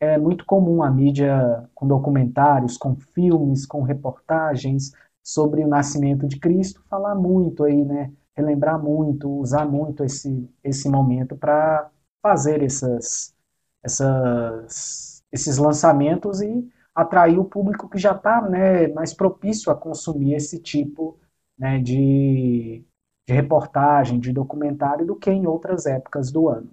é 0.00 0.16
muito 0.16 0.46
comum 0.46 0.82
a 0.82 0.90
mídia 0.90 1.68
com 1.74 1.86
documentários, 1.86 2.78
com 2.78 2.96
filmes, 2.96 3.66
com 3.66 3.82
reportagens 3.82 4.92
sobre 5.22 5.62
o 5.62 5.68
nascimento 5.68 6.26
de 6.26 6.40
Cristo, 6.40 6.82
falar 6.88 7.14
muito 7.14 7.62
aí, 7.64 7.84
né? 7.84 8.10
Relembrar 8.36 8.82
muito, 8.82 9.30
usar 9.30 9.64
muito 9.66 10.04
esse, 10.04 10.48
esse 10.62 10.88
momento 10.88 11.36
para 11.36 11.90
fazer 12.22 12.62
essas, 12.62 13.34
essas, 13.82 15.22
esses 15.30 15.58
lançamentos 15.58 16.40
e 16.40 16.68
atrair 16.94 17.38
o 17.38 17.44
público 17.44 17.88
que 17.88 17.98
já 17.98 18.12
está 18.12 18.40
né, 18.42 18.88
mais 18.88 19.12
propício 19.12 19.70
a 19.70 19.76
consumir 19.76 20.34
esse 20.34 20.60
tipo 20.60 21.18
né, 21.58 21.78
de, 21.78 22.84
de 23.26 23.34
reportagem, 23.34 24.18
de 24.20 24.32
documentário, 24.32 25.06
do 25.06 25.16
que 25.16 25.30
em 25.30 25.46
outras 25.46 25.86
épocas 25.86 26.30
do 26.30 26.48
ano. 26.48 26.70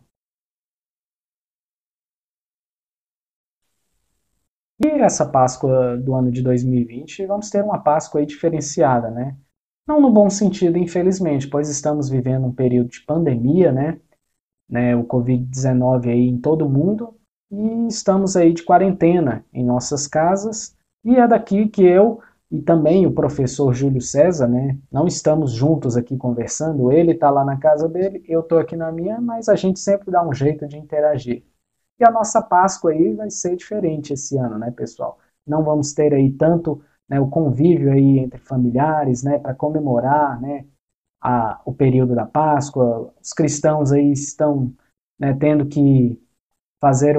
E 4.84 4.88
essa 4.88 5.26
Páscoa 5.30 5.96
do 5.98 6.16
ano 6.16 6.32
de 6.32 6.42
2020, 6.42 7.26
vamos 7.26 7.50
ter 7.50 7.64
uma 7.64 7.82
Páscoa 7.82 8.26
diferenciada, 8.26 9.12
né? 9.12 9.38
Não 9.88 10.00
no 10.00 10.12
bom 10.12 10.30
sentido, 10.30 10.78
infelizmente, 10.78 11.48
pois 11.48 11.70
estamos 11.70 12.10
vivendo 12.10 12.46
um 12.46 12.54
período 12.54 12.90
de 12.90 13.02
pandemia, 13.02 13.72
né? 13.72 14.00
né 14.70 14.96
o 14.96 15.04
Covid-19 15.04 16.10
aí 16.10 16.28
em 16.28 16.40
todo 16.40 16.66
o 16.66 16.70
mundo, 16.70 17.16
e 17.52 17.88
estamos 17.88 18.38
aí 18.38 18.54
de 18.54 18.64
quarentena 18.64 19.46
em 19.54 19.66
nossas 19.66 20.08
casas, 20.08 20.76
e 21.04 21.16
é 21.16 21.28
daqui 21.28 21.68
que 21.68 21.84
eu 21.84 22.22
e 22.50 22.62
também 22.62 23.08
o 23.08 23.14
professor 23.14 23.74
Júlio 23.74 24.02
César, 24.02 24.48
né? 24.48 24.78
Não 24.92 25.08
estamos 25.08 25.54
juntos 25.54 25.96
aqui 25.96 26.18
conversando, 26.18 26.92
ele 26.92 27.14
está 27.14 27.30
lá 27.30 27.46
na 27.46 27.58
casa 27.58 27.88
dele, 27.88 28.24
eu 28.28 28.42
estou 28.42 28.60
aqui 28.60 28.76
na 28.76 28.92
minha, 28.92 29.22
mas 29.22 29.48
a 29.48 29.56
gente 29.56 29.80
sempre 29.80 30.12
dá 30.12 30.26
um 30.26 30.34
jeito 30.34 30.68
de 30.68 30.78
interagir. 30.78 31.44
E 32.00 32.04
a 32.04 32.12
nossa 32.12 32.42
Páscoa 32.42 32.92
aí 32.92 33.14
vai 33.14 33.30
ser 33.30 33.56
diferente 33.56 34.14
esse 34.14 34.38
ano, 34.38 34.58
né, 34.58 34.70
pessoal? 34.72 35.18
Não 35.48 35.64
vamos 35.64 35.94
ter 35.94 36.14
aí 36.14 36.32
tanto 36.32 36.82
né, 37.12 37.20
o 37.20 37.28
convívio 37.28 37.92
aí 37.92 38.20
entre 38.20 38.40
familiares, 38.40 39.22
né, 39.22 39.38
para 39.38 39.54
comemorar, 39.54 40.40
né, 40.40 40.66
a, 41.22 41.60
o 41.66 41.74
período 41.74 42.16
da 42.16 42.26
Páscoa. 42.26 43.14
Os 43.22 43.34
cristãos 43.34 43.92
aí 43.92 44.14
estão 44.14 44.72
né, 45.20 45.36
tendo 45.38 45.66
que 45.66 46.18
fazer 46.80 47.18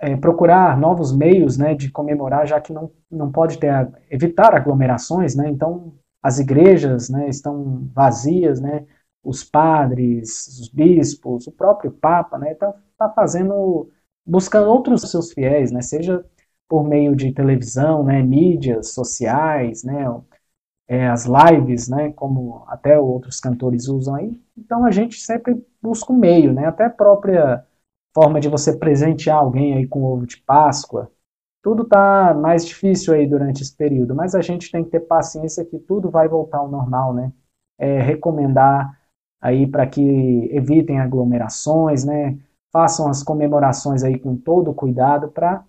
é, 0.00 0.16
procurar 0.16 0.76
novos 0.76 1.16
meios 1.16 1.56
né, 1.56 1.76
de 1.76 1.92
comemorar, 1.92 2.44
já 2.44 2.60
que 2.60 2.72
não, 2.72 2.90
não 3.08 3.30
pode 3.30 3.58
ter, 3.58 3.70
evitar 4.10 4.52
aglomerações, 4.52 5.36
né, 5.36 5.48
então 5.48 5.92
as 6.20 6.40
igrejas 6.40 7.08
né, 7.08 7.28
estão 7.28 7.88
vazias, 7.94 8.60
né, 8.60 8.84
os 9.22 9.44
padres, 9.44 10.58
os 10.58 10.68
bispos, 10.70 11.46
o 11.46 11.52
próprio 11.52 11.92
Papa, 11.92 12.36
né, 12.36 12.50
está 12.50 12.74
tá 12.98 13.08
fazendo, 13.10 13.88
buscando 14.26 14.68
outros 14.68 15.02
seus 15.02 15.32
fiéis, 15.32 15.70
né, 15.70 15.82
seja 15.82 16.24
por 16.68 16.84
meio 16.84 17.16
de 17.16 17.32
televisão, 17.32 18.04
né, 18.04 18.22
mídias 18.22 18.92
sociais, 18.92 19.82
né, 19.84 20.04
é, 20.86 21.08
as 21.08 21.26
lives, 21.26 21.88
né, 21.88 22.12
como 22.12 22.64
até 22.66 22.98
outros 22.98 23.40
cantores 23.40 23.88
usam 23.88 24.14
aí. 24.16 24.40
Então 24.56 24.84
a 24.84 24.90
gente 24.90 25.20
sempre 25.20 25.64
busca 25.82 26.12
um 26.12 26.16
meio, 26.16 26.52
né, 26.52 26.66
até 26.66 26.86
a 26.86 26.90
própria 26.90 27.64
forma 28.14 28.40
de 28.40 28.48
você 28.48 28.76
presentear 28.76 29.38
alguém 29.38 29.74
aí 29.74 29.86
com 29.86 30.02
ovo 30.04 30.26
de 30.26 30.38
Páscoa. 30.38 31.10
Tudo 31.62 31.84
tá 31.84 32.34
mais 32.34 32.66
difícil 32.66 33.14
aí 33.14 33.26
durante 33.26 33.62
esse 33.62 33.76
período, 33.76 34.14
mas 34.14 34.34
a 34.34 34.40
gente 34.40 34.70
tem 34.70 34.84
que 34.84 34.90
ter 34.90 35.00
paciência 35.00 35.64
que 35.64 35.78
tudo 35.78 36.10
vai 36.10 36.28
voltar 36.28 36.58
ao 36.58 36.68
normal, 36.68 37.12
né? 37.12 37.32
É, 37.78 38.00
recomendar 38.00 38.98
aí 39.40 39.66
para 39.66 39.86
que 39.86 40.48
evitem 40.52 41.00
aglomerações, 41.00 42.04
né? 42.04 42.38
Façam 42.72 43.08
as 43.08 43.22
comemorações 43.22 44.02
aí 44.02 44.18
com 44.18 44.36
todo 44.36 44.74
cuidado 44.74 45.28
para 45.28 45.64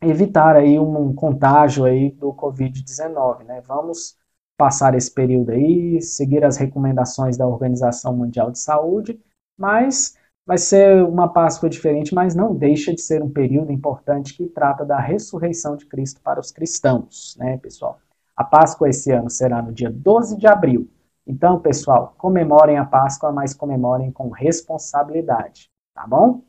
evitar 0.00 0.56
aí 0.56 0.78
um 0.78 1.14
contágio 1.14 1.84
aí 1.84 2.10
do 2.12 2.32
Covid-19, 2.32 3.44
né? 3.44 3.60
Vamos 3.66 4.16
passar 4.56 4.94
esse 4.94 5.10
período 5.10 5.52
aí, 5.52 6.00
seguir 6.02 6.44
as 6.44 6.56
recomendações 6.56 7.36
da 7.36 7.46
Organização 7.46 8.14
Mundial 8.16 8.50
de 8.50 8.58
Saúde, 8.58 9.20
mas 9.56 10.16
vai 10.46 10.58
ser 10.58 11.04
uma 11.04 11.32
Páscoa 11.32 11.68
diferente, 11.68 12.14
mas 12.14 12.34
não 12.34 12.54
deixa 12.54 12.92
de 12.92 13.00
ser 13.00 13.22
um 13.22 13.30
período 13.30 13.72
importante 13.72 14.34
que 14.36 14.46
trata 14.48 14.84
da 14.84 14.98
ressurreição 14.98 15.76
de 15.76 15.86
Cristo 15.86 16.20
para 16.22 16.40
os 16.40 16.50
cristãos, 16.50 17.36
né, 17.38 17.56
pessoal? 17.58 17.98
A 18.36 18.44
Páscoa 18.44 18.88
esse 18.88 19.12
ano 19.12 19.30
será 19.30 19.62
no 19.62 19.72
dia 19.72 19.90
12 19.90 20.36
de 20.36 20.46
abril. 20.46 20.90
Então, 21.26 21.60
pessoal, 21.60 22.14
comemorem 22.18 22.78
a 22.78 22.84
Páscoa, 22.84 23.30
mas 23.30 23.54
comemorem 23.54 24.10
com 24.10 24.30
responsabilidade, 24.30 25.70
tá 25.94 26.06
bom? 26.06 26.42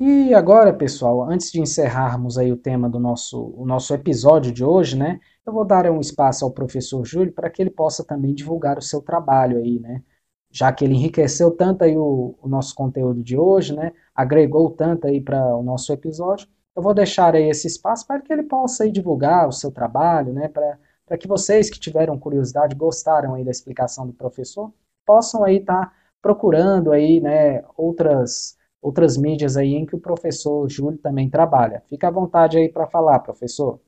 E 0.00 0.32
agora, 0.32 0.72
pessoal, 0.72 1.22
antes 1.30 1.52
de 1.52 1.60
encerrarmos 1.60 2.38
aí 2.38 2.50
o 2.50 2.56
tema 2.56 2.88
do 2.88 2.98
nosso, 2.98 3.52
o 3.54 3.66
nosso 3.66 3.92
episódio 3.92 4.50
de 4.50 4.64
hoje, 4.64 4.96
né, 4.96 5.20
eu 5.44 5.52
vou 5.52 5.62
dar 5.62 5.84
um 5.90 6.00
espaço 6.00 6.42
ao 6.42 6.50
professor 6.50 7.04
Júlio 7.04 7.34
para 7.34 7.50
que 7.50 7.60
ele 7.60 7.70
possa 7.70 8.02
também 8.02 8.34
divulgar 8.34 8.78
o 8.78 8.82
seu 8.82 9.02
trabalho 9.02 9.58
aí, 9.58 9.78
né, 9.78 10.02
já 10.50 10.72
que 10.72 10.86
ele 10.86 10.94
enriqueceu 10.94 11.50
tanto 11.50 11.84
aí 11.84 11.98
o, 11.98 12.34
o 12.40 12.48
nosso 12.48 12.74
conteúdo 12.74 13.22
de 13.22 13.36
hoje, 13.36 13.76
né, 13.76 13.92
agregou 14.14 14.70
tanto 14.70 15.06
aí 15.06 15.20
para 15.20 15.54
o 15.54 15.62
nosso 15.62 15.92
episódio, 15.92 16.48
eu 16.74 16.82
vou 16.82 16.94
deixar 16.94 17.34
aí 17.34 17.50
esse 17.50 17.66
espaço 17.66 18.06
para 18.06 18.22
que 18.22 18.32
ele 18.32 18.44
possa 18.44 18.84
aí 18.84 18.90
divulgar 18.90 19.46
o 19.48 19.52
seu 19.52 19.70
trabalho, 19.70 20.32
né, 20.32 20.48
para 20.48 21.18
que 21.18 21.28
vocês 21.28 21.68
que 21.68 21.78
tiveram 21.78 22.18
curiosidade, 22.18 22.74
gostaram 22.74 23.34
aí 23.34 23.44
da 23.44 23.50
explicação 23.50 24.06
do 24.06 24.14
professor, 24.14 24.72
possam 25.04 25.44
aí 25.44 25.58
estar 25.58 25.86
tá 25.88 25.92
procurando 26.22 26.90
aí, 26.90 27.20
né, 27.20 27.62
outras 27.76 28.58
outras 28.80 29.16
mídias 29.16 29.56
aí 29.56 29.74
em 29.74 29.84
que 29.84 29.94
o 29.94 30.00
professor 30.00 30.68
Júlio 30.68 30.98
também 30.98 31.28
trabalha. 31.28 31.82
Fica 31.88 32.08
à 32.08 32.10
vontade 32.10 32.56
aí 32.56 32.68
para 32.68 32.86
falar, 32.86 33.18
professor. 33.18 33.78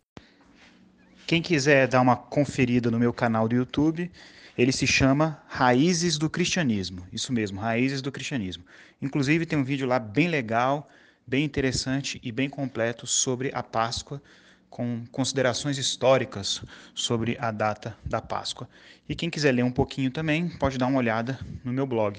Quem 1.26 1.40
quiser 1.40 1.88
dar 1.88 2.00
uma 2.00 2.16
conferida 2.16 2.90
no 2.90 2.98
meu 2.98 3.12
canal 3.12 3.48
do 3.48 3.54
YouTube, 3.54 4.10
ele 4.56 4.72
se 4.72 4.86
chama 4.86 5.42
Raízes 5.46 6.18
do 6.18 6.28
Cristianismo. 6.28 7.06
Isso 7.12 7.32
mesmo, 7.32 7.60
Raízes 7.60 8.02
do 8.02 8.12
Cristianismo. 8.12 8.64
Inclusive 9.00 9.46
tem 9.46 9.58
um 9.58 9.64
vídeo 9.64 9.86
lá 9.86 9.98
bem 9.98 10.28
legal, 10.28 10.88
bem 11.26 11.44
interessante 11.44 12.20
e 12.22 12.30
bem 12.30 12.50
completo 12.50 13.06
sobre 13.06 13.50
a 13.54 13.62
Páscoa, 13.62 14.20
com 14.68 15.04
considerações 15.10 15.78
históricas 15.78 16.62
sobre 16.94 17.36
a 17.40 17.50
data 17.50 17.96
da 18.04 18.20
Páscoa. 18.20 18.68
E 19.08 19.14
quem 19.14 19.30
quiser 19.30 19.52
ler 19.52 19.64
um 19.64 19.72
pouquinho 19.72 20.10
também, 20.10 20.48
pode 20.48 20.76
dar 20.76 20.86
uma 20.86 20.98
olhada 20.98 21.38
no 21.64 21.72
meu 21.72 21.86
blog 21.86 22.18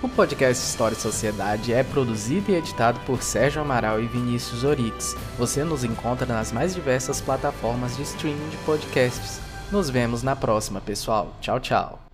O 0.02 0.10
podcast 0.10 0.66
História 0.66 0.96
e 0.96 1.00
Sociedade 1.00 1.74
é 1.74 1.84
produzido 1.84 2.52
e 2.52 2.56
editado 2.56 3.00
por 3.02 3.22
Sérgio 3.22 3.62
Amaral 3.62 4.02
e 4.02 4.08
Vinícius 4.08 4.64
Orix. 4.64 5.16
Você 5.38 5.64
nos 5.64 5.84
encontra 5.84 6.26
nas 6.26 6.52
mais 6.52 6.74
diversas 6.74 7.22
plataformas 7.22 7.96
de 7.96 8.02
streaming 8.02 8.50
de 8.50 8.58
podcasts. 8.66 9.40
Nos 9.72 9.92
vemos 9.92 10.24
na 10.24 10.36
próxima, 10.36 10.82
pessoal. 10.82 11.38
Tchau, 11.40 11.60
tchau. 11.60 12.11